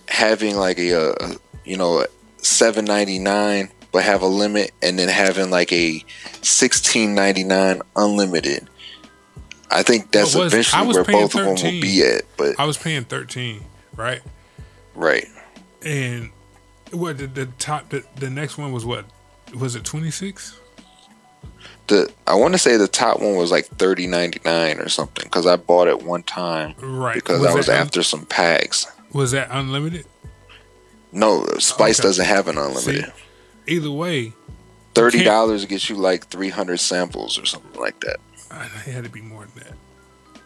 having 0.09 0.57
like 0.57 0.79
a, 0.79 1.13
a 1.13 1.37
you 1.65 1.77
know 1.77 2.07
seven 2.39 2.85
ninety 2.85 3.19
nine, 3.19 3.71
but 3.93 4.05
have 4.05 4.23
a 4.23 4.27
limit, 4.27 4.73
and 4.83 4.99
then 4.99 5.09
having 5.09 5.51
like 5.51 5.73
a 5.73 6.05
sixteen 6.43 7.15
ninety 7.15 7.45
nine 7.45 7.83
unlimited. 7.95 8.69
I 9.71 9.83
think 9.83 10.13
that's 10.13 10.35
was, 10.35 10.53
eventually 10.53 10.95
where 10.95 11.05
both 11.05 11.33
13. 11.33 11.41
of 11.41 11.59
them 11.59 11.73
will 11.75 11.81
be 11.81 12.03
at. 12.03 12.23
But 12.37 12.59
I 12.59 12.67
was 12.67 12.77
paying 12.77 13.05
thirteen, 13.05 13.65
right? 13.97 14.21
Right. 14.95 15.27
And 15.85 16.31
what 16.93 17.19
the, 17.19 17.27
the 17.27 17.47
top 17.59 17.89
the, 17.89 18.05
the 18.17 18.31
next 18.31 18.59
one 18.59 18.73
was 18.73 18.85
what 18.85 19.05
was 19.59 19.77
it 19.77 19.85
twenty 19.85 20.11
six? 20.11 20.59
The 21.87 22.13
I 22.27 22.35
want 22.35 22.55
to 22.55 22.59
say 22.59 22.77
the 22.77 22.89
top 22.89 23.21
one 23.21 23.37
was 23.37 23.51
like 23.51 23.67
thirty 23.67 24.07
ninety 24.07 24.41
nine 24.45 24.79
or 24.79 24.89
something 24.89 25.25
because 25.25 25.47
I 25.47 25.57
bought 25.57 25.89
it 25.89 26.03
one 26.03 26.23
time, 26.23 26.75
right? 26.81 27.15
Because 27.15 27.41
was 27.41 27.51
I 27.51 27.55
was 27.55 27.69
after 27.69 28.01
un- 28.01 28.05
some 28.05 28.27
packs. 28.27 28.87
Was 29.13 29.33
that 29.33 29.49
unlimited? 29.51 30.07
No, 31.13 31.47
Splice 31.59 32.01
okay. 32.01 32.09
doesn't 32.09 32.25
have 32.25 32.49
an 32.49 32.59
unlimited. 32.59 33.05
See, 33.05 33.75
either 33.75 33.91
way, 33.91 34.33
thirty 34.95 35.23
dollars 35.23 35.65
gets 35.65 35.89
you 35.89 35.97
like 35.97 36.27
three 36.27 36.51
hundred 36.51 36.79
samples 36.79 37.39
or 37.39 37.47
something 37.47 37.81
like 37.81 38.01
that. 38.01 38.17
It 38.87 38.93
had 38.93 39.05
to 39.05 39.11
be 39.11 39.21
more 39.21 39.47
than 39.47 39.65
that, 39.65 39.75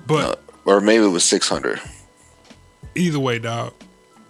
but 0.07 0.43
or 0.65 0.81
maybe 0.81 1.05
it 1.05 1.09
was 1.09 1.25
six 1.25 1.49
hundred. 1.49 1.81
Either 2.95 3.19
way, 3.19 3.39
dog, 3.39 3.73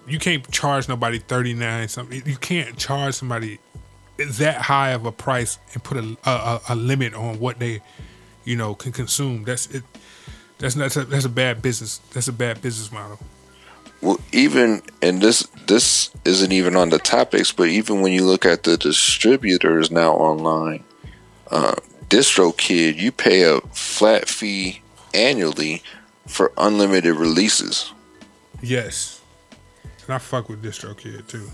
you 0.06 0.18
can't 0.18 0.48
charge 0.50 0.88
nobody 0.88 1.18
thirty 1.18 1.54
nine 1.54 1.88
something. 1.88 2.22
You 2.26 2.36
can't 2.36 2.76
charge 2.76 3.14
somebody 3.14 3.58
that 4.18 4.56
high 4.56 4.90
of 4.90 5.06
a 5.06 5.12
price 5.12 5.58
and 5.72 5.82
put 5.82 5.96
a, 5.96 6.16
a, 6.24 6.60
a 6.70 6.74
limit 6.74 7.14
on 7.14 7.40
what 7.40 7.58
they, 7.58 7.80
you 8.44 8.56
know, 8.56 8.74
can 8.74 8.92
consume. 8.92 9.44
That's 9.44 9.66
it. 9.68 9.82
That's 10.58 10.76
not 10.76 10.90
that's 10.92 11.24
a 11.24 11.30
bad 11.30 11.62
business. 11.62 11.98
That's 12.12 12.28
a 12.28 12.32
bad 12.32 12.60
business 12.60 12.92
model. 12.92 13.18
Well, 14.02 14.20
even 14.32 14.82
and 15.00 15.20
this 15.20 15.46
this 15.66 16.10
isn't 16.24 16.52
even 16.52 16.76
on 16.76 16.90
the 16.90 16.98
topics, 16.98 17.52
but 17.52 17.68
even 17.68 18.02
when 18.02 18.12
you 18.12 18.24
look 18.24 18.44
at 18.44 18.64
the 18.64 18.76
distributors 18.76 19.90
now 19.90 20.12
online, 20.14 20.84
uh, 21.50 21.76
DistroKid, 22.08 22.96
you 22.96 23.12
pay 23.12 23.42
a 23.42 23.60
flat 23.72 24.28
fee 24.28 24.82
annually 25.14 25.82
for 26.26 26.52
unlimited 26.56 27.14
releases. 27.16 27.92
Yes, 28.62 29.22
and 30.04 30.14
I 30.14 30.18
fuck 30.18 30.48
with 30.48 30.62
DistroKid 30.62 31.26
too. 31.26 31.48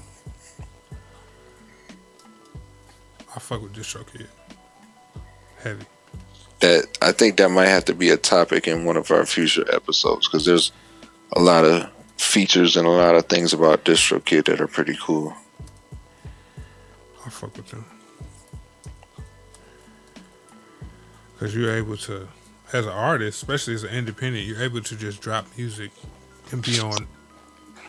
I 3.34 3.38
fuck 3.38 3.62
with 3.62 3.74
DistroKid. 3.74 4.26
Heavy. 5.62 5.84
That 6.60 6.86
I 7.02 7.12
think 7.12 7.36
that 7.36 7.50
might 7.50 7.68
have 7.68 7.84
to 7.84 7.94
be 7.94 8.10
a 8.10 8.16
topic 8.16 8.66
in 8.66 8.84
one 8.84 8.96
of 8.96 9.10
our 9.10 9.26
future 9.26 9.64
episodes 9.72 10.26
because 10.26 10.46
there's 10.46 10.72
a 11.34 11.40
lot 11.40 11.64
of 11.64 11.90
features 12.16 12.76
and 12.76 12.86
a 12.86 12.90
lot 12.90 13.14
of 13.14 13.26
things 13.26 13.52
about 13.52 13.84
DistroKid 13.84 14.46
that 14.46 14.60
are 14.60 14.66
pretty 14.66 14.96
cool. 15.00 15.34
I 17.24 17.30
fuck 17.30 17.56
with 17.56 17.68
them. 17.68 17.84
Because 21.34 21.54
you're 21.54 21.76
able 21.76 21.98
to, 21.98 22.28
as 22.72 22.86
an 22.86 22.92
artist, 22.92 23.42
especially 23.42 23.74
as 23.74 23.84
an 23.84 23.90
independent, 23.90 24.46
you're 24.46 24.62
able 24.62 24.80
to 24.80 24.96
just 24.96 25.20
drop 25.20 25.46
music 25.58 25.90
and 26.52 26.62
be 26.62 26.80
on 26.80 27.06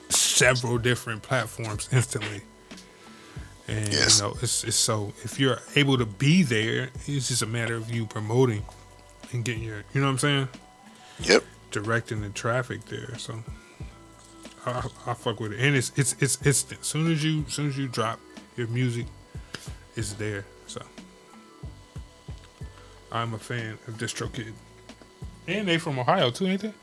several 0.09 0.77
different 0.77 1.21
platforms 1.21 1.89
instantly. 1.91 2.41
And 3.67 3.91
yes. 3.91 4.19
you 4.19 4.27
know, 4.27 4.37
it's 4.41 4.63
it's 4.63 4.77
so 4.77 5.13
if 5.23 5.39
you're 5.39 5.59
able 5.75 5.97
to 5.97 6.05
be 6.05 6.43
there, 6.43 6.89
it's 7.05 7.27
just 7.27 7.41
a 7.41 7.45
matter 7.45 7.75
of 7.75 7.93
you 7.93 8.05
promoting 8.05 8.63
and 9.33 9.43
getting 9.43 9.63
your, 9.63 9.83
you 9.93 9.99
know 9.99 10.07
what 10.07 10.13
I'm 10.13 10.17
saying? 10.19 10.47
Yep. 11.19 11.43
Directing 11.71 12.21
the 12.21 12.29
traffic 12.29 12.85
there. 12.85 13.17
So 13.17 13.43
I, 14.65 14.87
I 15.05 15.13
fuck 15.13 15.39
with 15.39 15.53
it, 15.53 15.59
and 15.59 15.75
it's 15.75 15.91
it's 15.97 16.15
it's 16.21 16.41
instant. 16.45 16.81
As 16.81 16.87
soon 16.87 17.11
as 17.11 17.23
you 17.23 17.43
as 17.47 17.53
soon 17.53 17.67
as 17.67 17.77
you 17.77 17.87
drop 17.87 18.19
your 18.55 18.67
music, 18.67 19.05
it's 19.95 20.13
there. 20.13 20.45
So 20.67 20.81
I'm 23.11 23.33
a 23.33 23.39
fan 23.39 23.77
of 23.87 23.95
DistroKid, 23.95 24.53
and 25.47 25.67
they 25.67 25.77
from 25.77 25.99
Ohio 25.99 26.31
too, 26.31 26.47
ain't 26.47 26.61
they? 26.61 26.73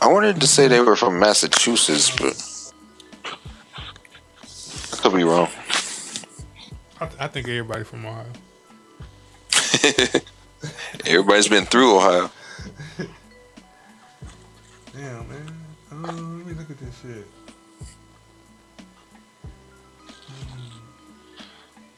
I 0.00 0.06
wanted 0.06 0.40
to 0.40 0.46
say 0.46 0.68
they 0.68 0.80
were 0.80 0.96
from 0.96 1.18
Massachusetts, 1.18 2.10
but 2.16 2.36
could 5.02 5.14
be 5.16 5.24
wrong. 5.24 5.48
I, 7.00 7.06
th- 7.06 7.20
I 7.20 7.28
think 7.28 7.48
everybody 7.48 7.84
from 7.84 8.04
Ohio. 8.04 8.26
Everybody's 11.06 11.48
been 11.48 11.64
through 11.64 11.96
Ohio. 11.96 12.30
Damn, 14.92 15.28
man. 15.28 15.54
Uh, 15.92 15.96
let 15.96 16.46
me 16.46 16.52
look 16.54 16.70
at 16.70 16.78
this 16.78 17.00
shit. 17.00 17.26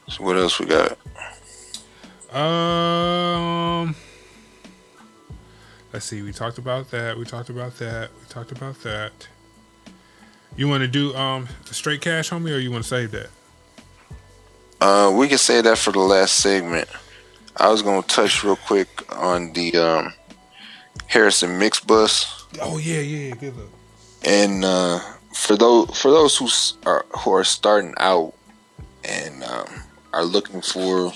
So 0.07 0.23
what 0.23 0.37
else 0.37 0.59
we 0.59 0.67
got? 0.67 0.97
Um, 2.35 3.95
let's 5.93 6.05
see. 6.05 6.21
We 6.21 6.31
talked 6.31 6.57
about 6.57 6.91
that. 6.91 7.17
We 7.17 7.25
talked 7.25 7.49
about 7.49 7.77
that. 7.77 8.09
We 8.19 8.25
talked 8.27 8.51
about 8.51 8.81
that. 8.83 9.11
You 10.55 10.67
want 10.67 10.81
to 10.81 10.87
do 10.87 11.15
um 11.15 11.47
straight 11.65 12.01
cash, 12.01 12.29
homie, 12.29 12.55
or 12.55 12.59
you 12.59 12.71
want 12.71 12.83
to 12.83 12.89
save 12.89 13.11
that? 13.11 13.29
Uh, 14.81 15.11
we 15.15 15.27
can 15.27 15.37
say 15.37 15.61
that 15.61 15.77
for 15.77 15.91
the 15.91 15.99
last 15.99 16.37
segment. 16.37 16.89
I 17.57 17.69
was 17.69 17.81
gonna 17.81 18.01
touch 18.01 18.43
real 18.43 18.55
quick 18.55 18.87
on 19.15 19.53
the 19.53 19.77
um, 19.77 20.13
Harrison 21.07 21.59
Mixbus. 21.59 22.45
Oh 22.61 22.77
yeah, 22.77 22.99
yeah, 22.99 23.35
good 23.35 23.55
look. 23.55 23.69
And 24.25 24.65
uh, 24.65 24.99
for 25.33 25.55
those 25.55 25.95
for 25.99 26.09
those 26.09 26.37
who 26.37 26.47
are 26.89 27.05
who 27.19 27.31
are 27.33 27.43
starting 27.43 27.93
out 27.97 28.33
and 29.03 29.43
um, 29.43 29.67
are 30.13 30.25
looking 30.25 30.61
for 30.61 31.13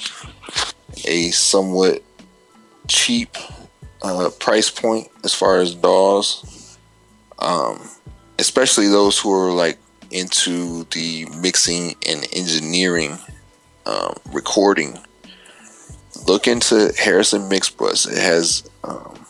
a 1.06 1.32
somewhat 1.32 2.04
cheap 2.88 3.36
uh, 4.06 4.30
price 4.30 4.70
point 4.70 5.10
as 5.24 5.34
far 5.34 5.60
as 5.60 5.74
DAWs, 5.76 6.78
um, 7.40 7.82
especially 8.38 8.88
those 8.88 9.20
who 9.20 9.32
are 9.34 9.52
like 9.52 9.78
into 10.12 10.84
the 10.86 11.26
mixing 11.42 11.96
and 12.08 12.28
engineering 12.34 13.18
um, 13.86 14.16
recording. 14.32 15.00
Look 16.28 16.48
into 16.48 16.94
Harrison 16.98 17.50
Mixbus. 17.50 18.10
It 18.10 18.18
has 18.18 18.70
um, 18.84 19.26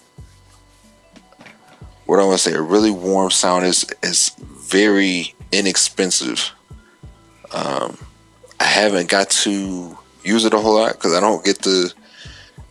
what 2.05 2.19
I 2.19 2.25
want 2.25 2.39
to 2.39 2.49
say 2.49 2.55
a 2.55 2.61
really 2.61 2.91
warm 2.91 3.31
sound. 3.31 3.65
is 3.65 3.85
is 4.03 4.31
very 4.39 5.33
inexpensive. 5.51 6.51
Um, 7.51 7.97
I 8.59 8.65
haven't 8.65 9.09
got 9.09 9.29
to 9.31 9.97
use 10.23 10.45
it 10.45 10.53
a 10.53 10.59
whole 10.59 10.75
lot 10.75 10.93
because 10.93 11.13
I 11.13 11.19
don't 11.19 11.43
get 11.43 11.61
to 11.63 11.89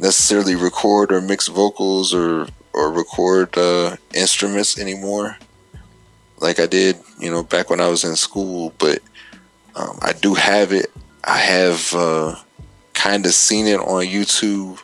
necessarily 0.04 0.54
record 0.54 1.10
or 1.10 1.22
mix 1.22 1.48
vocals 1.48 2.12
or 2.14 2.46
or 2.74 2.92
record 2.92 3.56
uh, 3.56 3.96
instruments 4.12 4.78
anymore, 4.78 5.38
like 6.38 6.60
I 6.60 6.66
did, 6.66 6.96
you 7.18 7.30
know, 7.30 7.42
back 7.42 7.70
when 7.70 7.80
I 7.80 7.88
was 7.88 8.04
in 8.04 8.14
school. 8.14 8.74
But 8.78 8.98
um, 9.74 9.98
I 10.02 10.12
do 10.12 10.34
have 10.34 10.72
it. 10.72 10.92
I 11.24 11.38
have 11.38 11.94
uh, 11.94 12.36
kind 12.92 13.24
of 13.24 13.32
seen 13.32 13.66
it 13.66 13.80
on 13.80 14.04
YouTube. 14.04 14.78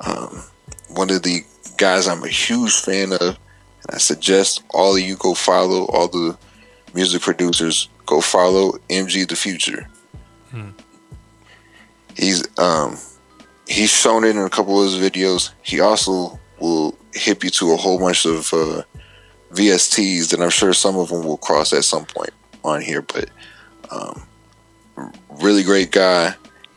Um, 0.00 0.44
one 0.88 1.10
of 1.10 1.22
the 1.22 1.40
guys 1.76 2.06
I'm 2.06 2.22
a 2.22 2.28
huge 2.28 2.74
fan 2.74 3.12
of, 3.12 3.20
and 3.20 3.90
I 3.90 3.98
suggest 3.98 4.62
all 4.70 4.94
of 4.94 5.02
you 5.02 5.16
go 5.16 5.34
follow 5.34 5.86
all 5.86 6.06
the 6.06 6.38
music 6.94 7.22
producers. 7.22 7.88
Go 8.06 8.20
follow 8.20 8.72
MG 8.88 9.26
the 9.26 9.34
Future. 9.34 9.88
He's 12.16 12.44
um 12.58 12.98
he's 13.66 13.90
shown 13.90 14.24
it 14.24 14.36
in 14.36 14.38
a 14.38 14.50
couple 14.50 14.82
of 14.82 14.92
his 14.92 15.00
videos. 15.00 15.50
He 15.62 15.80
also 15.80 16.38
will 16.58 16.96
hip 17.12 17.44
you 17.44 17.50
to 17.50 17.72
a 17.72 17.76
whole 17.76 17.98
bunch 17.98 18.24
of 18.26 18.52
uh, 18.52 18.82
VSTs 19.52 20.30
that 20.30 20.40
I'm 20.40 20.50
sure 20.50 20.72
some 20.72 20.96
of 20.96 21.08
them 21.08 21.24
will 21.24 21.38
cross 21.38 21.72
at 21.72 21.84
some 21.84 22.04
point 22.04 22.32
on 22.64 22.80
here. 22.80 23.02
But 23.02 23.30
um, 23.90 24.22
really 25.40 25.62
great 25.62 25.92
guy. 25.92 26.34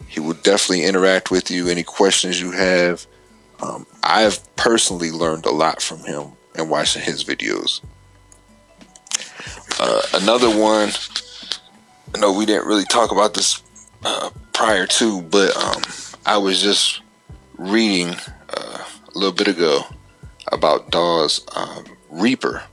He 0.07 0.19
will 0.19 0.33
definitely 0.33 0.83
interact 0.83 1.31
with 1.31 1.51
you. 1.51 1.67
Any 1.67 1.83
questions 1.83 2.39
you 2.39 2.51
have, 2.51 3.05
um, 3.61 3.85
I've 4.03 4.55
personally 4.55 5.11
learned 5.11 5.45
a 5.45 5.51
lot 5.51 5.81
from 5.81 5.99
him 5.99 6.31
and 6.55 6.69
watching 6.69 7.01
his 7.01 7.23
videos. 7.23 7.81
Uh, 9.79 10.01
another 10.13 10.49
one. 10.49 10.89
I 12.15 12.19
know 12.19 12.31
we 12.31 12.45
didn't 12.45 12.65
really 12.65 12.85
talk 12.85 13.11
about 13.11 13.33
this 13.33 13.61
uh, 14.03 14.29
prior 14.53 14.87
to, 14.87 15.21
but 15.23 15.55
um, 15.57 15.81
I 16.27 16.37
was 16.37 16.61
just 16.61 17.01
reading 17.57 18.15
uh, 18.49 18.83
a 18.83 19.17
little 19.17 19.31
bit 19.33 19.47
ago 19.47 19.81
about 20.51 20.91
DAWs. 20.91 21.45
Um, 21.55 21.85
Reaper 22.09 22.63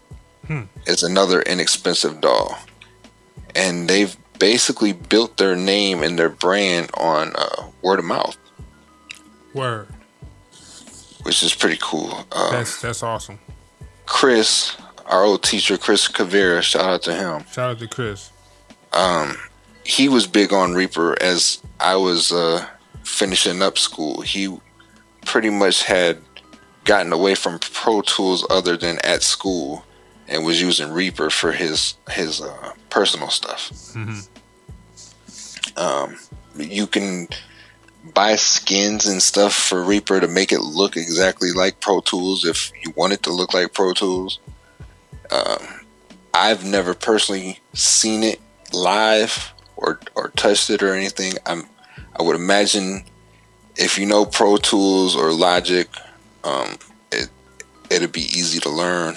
It's 0.86 1.02
another 1.02 1.40
inexpensive 1.42 2.20
DAW, 2.20 2.58
and 3.54 3.88
they've 3.88 4.14
basically 4.38 4.92
built 4.92 5.36
their 5.38 5.56
name 5.56 6.02
and 6.02 6.18
their 6.18 6.28
brand 6.28 6.90
on 6.98 7.32
uh, 7.36 7.68
word 7.80 7.98
of 8.00 8.04
mouth, 8.04 8.36
Word. 9.54 9.88
which 11.22 11.42
is 11.42 11.54
pretty 11.54 11.78
cool. 11.80 12.12
Um, 12.32 12.50
That's 12.52 12.80
that's 12.82 13.02
awesome. 13.02 13.38
Chris, 14.06 14.76
our 15.06 15.22
old 15.24 15.42
teacher, 15.42 15.78
Chris 15.78 16.06
Cavera, 16.08 16.60
shout 16.60 16.84
out 16.84 17.02
to 17.02 17.14
him. 17.14 17.44
Shout 17.50 17.70
out 17.70 17.78
to 17.78 17.88
Chris. 17.88 18.30
um, 18.92 19.36
he 19.84 20.08
was 20.08 20.26
big 20.26 20.52
on 20.52 20.74
Reaper 20.74 21.16
as 21.22 21.62
I 21.80 21.96
was 21.96 22.32
uh, 22.32 22.66
finishing 23.04 23.62
up 23.62 23.78
school. 23.78 24.22
He 24.22 24.58
pretty 25.24 25.50
much 25.50 25.84
had 25.84 26.18
gotten 26.84 27.12
away 27.12 27.34
from 27.34 27.58
Pro 27.58 28.02
Tools 28.02 28.46
other 28.50 28.76
than 28.76 28.98
at 29.04 29.22
school 29.22 29.84
and 30.28 30.44
was 30.44 30.60
using 30.60 30.92
Reaper 30.92 31.30
for 31.30 31.52
his 31.52 31.94
his 32.10 32.40
uh, 32.40 32.72
personal 32.90 33.30
stuff. 33.30 33.70
Um, 35.76 36.16
you 36.56 36.86
can 36.86 37.28
buy 38.12 38.36
skins 38.36 39.06
and 39.06 39.22
stuff 39.22 39.54
for 39.54 39.82
Reaper 39.82 40.20
to 40.20 40.28
make 40.28 40.52
it 40.52 40.60
look 40.60 40.96
exactly 40.96 41.52
like 41.52 41.80
Pro 41.80 42.00
Tools 42.00 42.44
if 42.44 42.70
you 42.82 42.92
want 42.96 43.12
it 43.12 43.22
to 43.24 43.32
look 43.32 43.54
like 43.54 43.72
Pro 43.72 43.92
Tools. 43.92 44.38
Um, 45.30 45.80
I've 46.32 46.64
never 46.64 46.94
personally 46.94 47.60
seen 47.72 48.22
it 48.22 48.40
live 48.72 49.52
or 49.76 50.00
or 50.14 50.28
touched 50.30 50.70
it 50.70 50.82
or 50.82 50.94
anything. 50.94 51.34
I'm 51.46 51.64
I 52.16 52.22
would 52.22 52.36
imagine 52.36 53.04
if 53.76 53.98
you 53.98 54.06
know 54.06 54.24
Pro 54.24 54.56
Tools 54.56 55.16
or 55.16 55.32
Logic, 55.32 55.88
um, 56.44 56.78
it 57.10 57.28
it'd 57.90 58.12
be 58.12 58.22
easy 58.22 58.60
to 58.60 58.70
learn, 58.70 59.16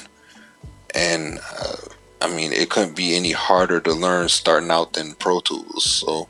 and 0.95 1.39
uh, 1.59 1.75
I 2.21 2.27
mean 2.33 2.51
it 2.53 2.69
couldn't 2.69 2.95
be 2.95 3.15
any 3.15 3.31
harder 3.31 3.79
to 3.81 3.93
learn 3.93 4.29
starting 4.29 4.71
out 4.71 4.93
than 4.93 5.13
Pro 5.15 5.39
Tools. 5.41 5.85
So 5.85 6.27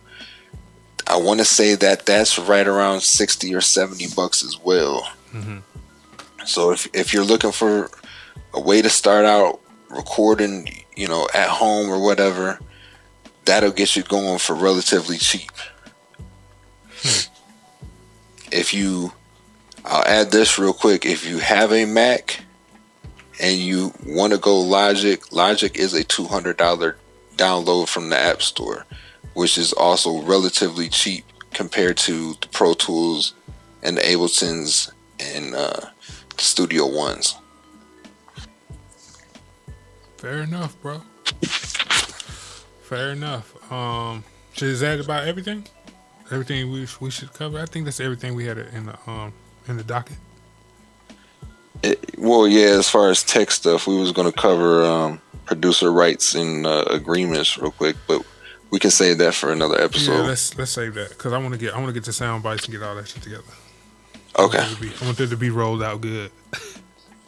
I 1.07 1.17
want 1.17 1.39
to 1.39 1.45
say 1.45 1.75
that 1.75 2.05
that's 2.05 2.37
right 2.37 2.67
around 2.67 3.01
sixty 3.01 3.55
or 3.55 3.61
seventy 3.61 4.07
bucks 4.13 4.43
as 4.43 4.59
well. 4.59 5.09
So 6.45 6.71
if 6.71 6.87
if 6.93 7.13
you're 7.13 7.23
looking 7.25 7.51
for 7.51 7.89
a 8.53 8.59
way 8.59 8.81
to 8.81 8.89
start 8.89 9.25
out 9.25 9.61
recording, 9.89 10.83
you 10.95 11.07
know, 11.07 11.27
at 11.33 11.47
home 11.47 11.89
or 11.89 12.01
whatever, 12.03 12.59
that'll 13.45 13.71
get 13.71 13.95
you 13.95 14.03
going 14.03 14.39
for 14.39 14.53
relatively 14.53 15.17
cheap. 15.17 15.51
If 18.51 18.73
you, 18.73 19.13
I'll 19.85 20.05
add 20.05 20.31
this 20.31 20.57
real 20.57 20.73
quick. 20.73 21.05
If 21.05 21.27
you 21.27 21.39
have 21.39 21.71
a 21.71 21.85
Mac 21.85 22.41
and 23.39 23.57
you 23.57 23.93
want 24.05 24.33
to 24.33 24.39
go 24.39 24.59
Logic, 24.59 25.31
Logic 25.31 25.75
is 25.77 25.93
a 25.93 26.03
two 26.03 26.25
hundred 26.25 26.57
dollar 26.57 26.97
download 27.35 27.87
from 27.87 28.09
the 28.09 28.17
App 28.17 28.41
Store, 28.41 28.85
which 29.33 29.57
is 29.57 29.73
also 29.73 30.21
relatively 30.21 30.89
cheap 30.89 31.25
compared 31.53 31.97
to 31.97 32.33
the 32.41 32.47
Pro 32.51 32.73
Tools 32.73 33.33
and 33.83 33.97
the 33.97 34.13
Abletons 34.13 34.91
and 35.19 35.53
uh, 35.55 35.81
the 36.35 36.43
Studio 36.43 36.87
Ones. 36.87 37.35
Fair 40.17 40.41
enough, 40.41 40.79
bro. 40.81 41.01
Fair 42.81 43.11
enough. 43.11 43.71
Um, 43.71 44.23
is 44.59 44.79
that 44.79 44.99
about 44.99 45.27
everything? 45.27 45.65
Everything 46.31 46.71
we 46.71 46.87
we 46.99 47.09
should 47.11 47.33
cover. 47.33 47.59
I 47.59 47.65
think 47.65 47.85
that's 47.85 47.99
everything 47.99 48.35
we 48.35 48.45
had 48.45 48.57
in 48.57 48.87
the 48.87 48.97
um 49.09 49.33
in 49.67 49.77
the 49.77 49.83
docket. 49.83 50.17
It, 51.83 52.17
well, 52.17 52.47
yeah. 52.47 52.69
As 52.69 52.89
far 52.89 53.09
as 53.09 53.23
tech 53.23 53.51
stuff, 53.51 53.87
we 53.87 53.97
was 53.97 54.11
going 54.11 54.31
to 54.31 54.37
cover 54.37 54.83
um, 54.83 55.21
producer 55.45 55.91
rights 55.91 56.33
and 56.33 56.65
uh, 56.65 56.85
agreements 56.89 57.57
real 57.57 57.71
quick, 57.71 57.95
but 58.07 58.23
we 58.71 58.79
can 58.79 58.89
save 58.89 59.19
that 59.19 59.35
for 59.35 59.51
another 59.51 59.77
yeah, 59.77 59.85
episode. 59.85 60.25
let's 60.25 60.57
let's 60.57 60.71
save 60.71 60.95
that 60.95 61.09
because 61.09 61.33
I 61.33 61.37
want 61.37 61.53
to 61.53 61.59
get 61.59 61.73
I 61.73 61.77
want 61.77 61.89
to 61.89 61.93
get 61.93 62.03
the 62.03 62.13
sound 62.13 62.43
bites 62.43 62.65
and 62.65 62.73
get 62.73 62.83
all 62.83 62.95
that 62.95 63.07
shit 63.07 63.21
together. 63.21 63.43
okay. 64.39 64.57
I 64.57 64.61
want, 64.61 64.71
it 64.71 64.75
to 64.75 64.81
be, 64.81 64.91
I 65.01 65.05
want 65.05 65.19
it 65.19 65.27
to 65.27 65.37
be 65.37 65.49
rolled 65.49 65.83
out 65.83 66.01
good. 66.01 66.31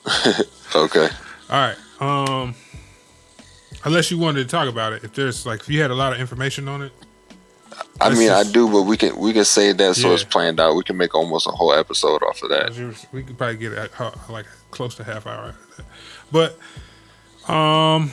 Okay. 0.76 1.10
All 1.50 1.68
right. 1.68 1.78
Um, 2.00 2.54
unless 3.84 4.12
you 4.12 4.20
wanted 4.20 4.44
to 4.44 4.50
talk 4.50 4.70
about 4.70 4.94
it, 4.94 5.04
if 5.04 5.14
there's 5.14 5.46
like 5.46 5.62
if 5.62 5.70
you 5.70 5.82
had 5.82 5.90
a 5.90 5.96
lot 5.96 6.14
of 6.14 6.20
information 6.20 6.68
on 6.68 6.84
it, 6.84 6.92
I 8.02 8.10
mean, 8.10 8.28
just- 8.28 8.50
I 8.50 8.52
do, 8.52 8.70
but 8.70 8.84
we 8.84 8.98
can 8.98 9.18
we 9.18 9.34
can 9.34 9.46
save 9.46 9.78
that 9.78 9.96
so 9.96 10.14
it's 10.14 10.24
planned 10.24 10.60
out. 10.60 10.76
We 10.76 10.84
can 10.84 10.98
make 10.98 11.16
almost 11.16 11.48
a 11.48 11.52
whole 11.52 11.74
episode 11.74 12.24
off 12.24 12.42
of 12.44 12.50
that. 12.50 12.96
we 13.12 13.24
could 13.24 13.38
probably 13.38 13.58
get 13.58 13.74
it 13.74 13.92
uh, 14.00 14.12
like 14.30 14.46
close 14.72 14.96
to 14.96 15.04
half 15.04 15.28
hour. 15.28 15.56
But 16.32 16.58
um, 17.50 18.12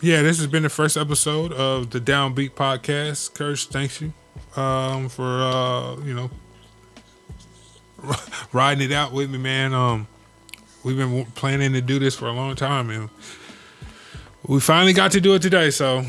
yeah, 0.00 0.22
this 0.22 0.38
has 0.38 0.46
been 0.46 0.62
the 0.62 0.68
first 0.68 0.96
episode 0.96 1.52
of 1.52 1.90
the 1.90 2.00
Downbeat 2.00 2.50
podcast. 2.50 3.34
Kirsch, 3.34 3.66
thanks 3.66 4.00
you 4.00 4.12
um, 4.56 5.08
for 5.08 5.42
uh, 5.42 5.96
you 6.00 6.14
know 6.14 6.30
riding 8.52 8.90
it 8.90 8.94
out 8.94 9.12
with 9.12 9.30
me, 9.30 9.38
man. 9.38 9.74
Um, 9.74 10.06
we've 10.84 10.96
been 10.96 11.24
planning 11.32 11.72
to 11.72 11.80
do 11.80 11.98
this 11.98 12.14
for 12.14 12.26
a 12.26 12.32
long 12.32 12.54
time, 12.54 12.90
and 12.90 13.10
we 14.46 14.60
finally 14.60 14.92
got 14.92 15.12
to 15.12 15.20
do 15.20 15.34
it 15.34 15.42
today. 15.42 15.70
So, 15.70 16.04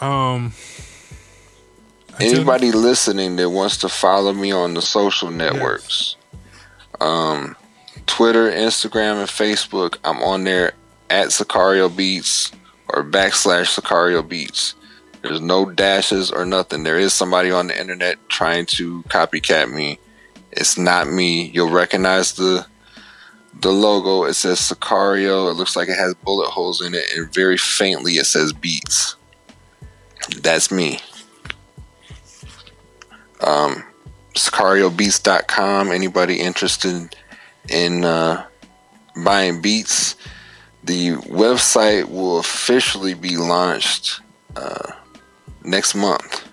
um, 0.00 0.52
anybody 2.20 2.72
listening 2.72 3.36
that 3.36 3.50
wants 3.50 3.78
to 3.78 3.88
follow 3.88 4.32
me 4.32 4.52
on 4.52 4.74
the 4.74 4.82
social 4.82 5.30
networks, 5.30 6.16
yes. 6.32 7.00
um, 7.00 7.56
Twitter, 8.06 8.50
Instagram, 8.50 9.20
and 9.20 9.28
Facebook, 9.28 9.98
I'm 10.04 10.22
on 10.22 10.44
there 10.44 10.72
at 11.10 11.28
Sicario 11.28 11.94
Beats 11.94 12.52
or 12.88 13.04
backslash 13.04 13.78
Sicario 13.78 14.26
Beats. 14.26 14.74
There's 15.22 15.40
no 15.40 15.68
dashes 15.70 16.30
or 16.30 16.44
nothing. 16.44 16.84
There 16.84 16.98
is 16.98 17.12
somebody 17.12 17.50
on 17.50 17.66
the 17.66 17.78
internet 17.78 18.16
trying 18.28 18.66
to 18.66 19.02
copycat 19.04 19.72
me. 19.72 19.98
It's 20.52 20.78
not 20.78 21.08
me. 21.08 21.46
You'll 21.48 21.70
recognize 21.70 22.32
the 22.34 22.66
the 23.60 23.72
logo. 23.72 24.24
It 24.24 24.34
says 24.34 24.60
Sicario. 24.60 25.50
It 25.50 25.54
looks 25.54 25.76
like 25.76 25.88
it 25.88 25.96
has 25.96 26.14
bullet 26.14 26.48
holes 26.48 26.80
in 26.80 26.94
it, 26.94 27.04
and 27.16 27.32
very 27.32 27.56
faintly 27.56 28.12
it 28.12 28.26
says 28.26 28.52
Beats. 28.52 29.16
That's 30.42 30.70
me. 30.70 31.00
Um, 33.40 33.84
SicarioBeats.com. 34.34 35.90
Anybody 35.90 36.40
interested 36.40 37.16
in 37.68 38.04
uh, 38.04 38.46
buying 39.24 39.60
beats? 39.60 40.16
The 40.84 41.12
website 41.12 42.08
will 42.08 42.38
officially 42.38 43.14
be 43.14 43.36
launched 43.36 44.20
uh, 44.54 44.92
next 45.64 45.94
month. 45.94 46.48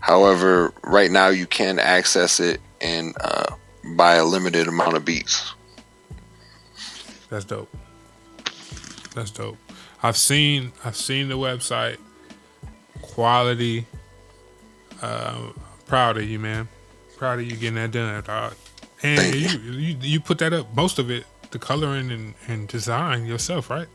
However, 0.00 0.72
right 0.84 1.10
now 1.10 1.28
you 1.28 1.46
can 1.46 1.80
access 1.80 2.38
it 2.38 2.60
and 2.80 3.14
uh, 3.20 3.56
buy 3.96 4.14
a 4.14 4.24
limited 4.24 4.68
amount 4.68 4.96
of 4.96 5.04
beats. 5.04 5.52
That's 7.28 7.44
dope. 7.44 7.74
That's 9.14 9.32
dope. 9.32 9.56
I've 10.02 10.16
seen 10.16 10.72
I've 10.84 10.96
seen 10.96 11.28
the 11.28 11.36
website. 11.36 11.96
Quality. 13.02 13.86
Uh, 15.02 15.50
proud 15.86 16.16
of 16.16 16.24
you, 16.24 16.38
man. 16.38 16.68
Proud 17.16 17.38
of 17.38 17.46
you 17.46 17.56
getting 17.56 17.76
that 17.76 17.92
done, 17.92 18.22
dog. 18.24 18.54
And 19.02 19.34
you, 19.34 19.58
you 19.58 19.96
you 20.00 20.20
put 20.20 20.38
that 20.38 20.52
up 20.52 20.74
most 20.74 20.98
of 20.98 21.10
it, 21.10 21.24
the 21.50 21.58
coloring 21.58 22.10
and, 22.10 22.34
and 22.48 22.68
design 22.68 23.26
yourself, 23.26 23.70
right? 23.70 23.88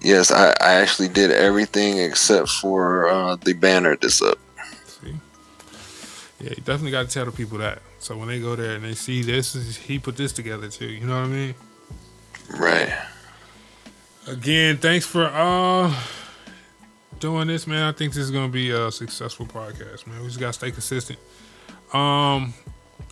Yes, 0.00 0.30
I, 0.32 0.48
I 0.60 0.74
actually 0.74 1.08
did 1.08 1.30
everything 1.30 1.98
except 1.98 2.48
for 2.48 3.08
uh, 3.08 3.36
the 3.36 3.52
banner 3.52 3.96
that's 3.96 4.20
up. 4.20 4.38
See, 4.86 5.14
yeah, 6.40 6.50
you 6.50 6.56
definitely 6.56 6.90
got 6.90 7.08
to 7.08 7.12
tell 7.12 7.24
the 7.24 7.32
people 7.32 7.58
that. 7.58 7.80
So 7.98 8.16
when 8.16 8.28
they 8.28 8.40
go 8.40 8.56
there 8.56 8.74
and 8.74 8.84
they 8.84 8.94
see 8.94 9.22
this, 9.22 9.76
he 9.76 9.98
put 9.98 10.16
this 10.16 10.32
together 10.32 10.68
too. 10.68 10.86
You 10.86 11.06
know 11.06 11.20
what 11.20 11.26
I 11.26 11.32
mean? 11.32 11.54
Right. 12.50 12.92
Again, 14.26 14.78
thanks 14.78 15.06
for 15.06 15.24
uh 15.24 15.94
doing 17.22 17.46
this, 17.46 17.68
man. 17.68 17.84
I 17.84 17.92
think 17.92 18.12
this 18.12 18.24
is 18.24 18.32
gonna 18.32 18.48
be 18.48 18.72
a 18.72 18.90
successful 18.90 19.46
podcast, 19.46 20.08
man. 20.08 20.20
We 20.20 20.26
just 20.26 20.40
gotta 20.40 20.52
stay 20.52 20.72
consistent. 20.72 21.20
Um 21.92 22.52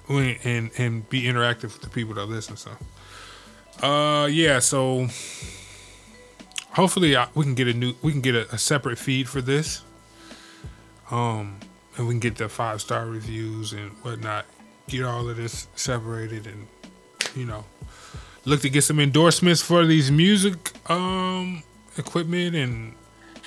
and 0.08 0.72
and 0.76 1.08
be 1.08 1.22
interactive 1.22 1.62
with 1.62 1.82
the 1.82 1.88
people 1.88 2.14
that 2.14 2.26
listen. 2.26 2.56
So 2.56 2.72
uh 3.86 4.26
yeah, 4.26 4.58
so 4.58 5.06
hopefully 6.72 7.16
I, 7.16 7.28
we 7.36 7.44
can 7.44 7.54
get 7.54 7.68
a 7.68 7.72
new 7.72 7.94
we 8.02 8.11
can 8.11 8.20
get 8.20 8.34
a, 8.34 8.52
a 8.52 8.58
separate 8.58 8.98
feed 8.98 9.28
for 9.28 9.40
this. 9.40 9.82
Um 11.12 11.61
and 11.96 12.08
we 12.08 12.14
can 12.14 12.20
get 12.20 12.36
the 12.36 12.48
five 12.48 12.80
star 12.80 13.06
reviews 13.06 13.72
and 13.72 13.92
whatnot. 14.02 14.44
Get 14.88 15.04
all 15.04 15.28
of 15.28 15.36
this 15.36 15.68
separated 15.76 16.48
and 16.48 16.66
you 17.36 17.44
know 17.44 17.64
look 18.44 18.61
to 18.62 18.70
get 18.70 18.82
some 18.82 18.98
endorsements 18.98 19.62
for 19.62 19.86
these 19.86 20.11
music 20.11 20.72
um, 20.90 21.62
equipment 21.96 22.56
and 22.56 22.94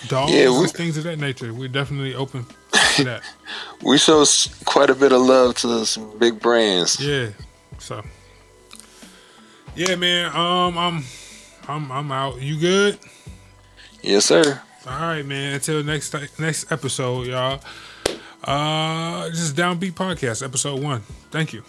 DAWs 0.08 0.32
yeah, 0.32 0.60
we, 0.60 0.68
things 0.68 0.98
of 0.98 1.04
that 1.06 1.20
nature. 1.20 1.54
We're 1.54 1.68
definitely 1.68 2.16
open 2.16 2.46
to 2.96 3.04
that. 3.04 3.24
we 3.84 3.98
show 3.98 4.26
quite 4.66 4.90
a 4.90 4.96
bit 4.96 5.12
of 5.12 5.22
love 5.22 5.56
to 5.56 5.86
some 5.86 6.18
big 6.18 6.40
brands. 6.40 7.00
Yeah. 7.00 7.30
So. 7.80 8.04
Yeah, 9.76 9.96
man. 9.96 10.36
Um, 10.36 10.78
I'm, 10.78 11.04
I'm, 11.68 11.92
I'm 11.92 12.12
out. 12.12 12.42
You 12.42 12.60
good? 12.60 13.00
Yes, 14.02 14.26
sir. 14.26 14.62
All 14.86 15.00
right, 15.00 15.26
man. 15.26 15.54
Until 15.54 15.84
next 15.84 16.14
next 16.38 16.72
episode, 16.72 17.28
y'all. 17.28 17.62
Uh, 18.44 19.30
this 19.30 19.40
is 19.40 19.54
Downbeat 19.54 19.94
Podcast, 19.94 20.44
episode 20.44 20.84
one. 20.84 21.02
Thank 21.32 21.54
you. 21.54 21.64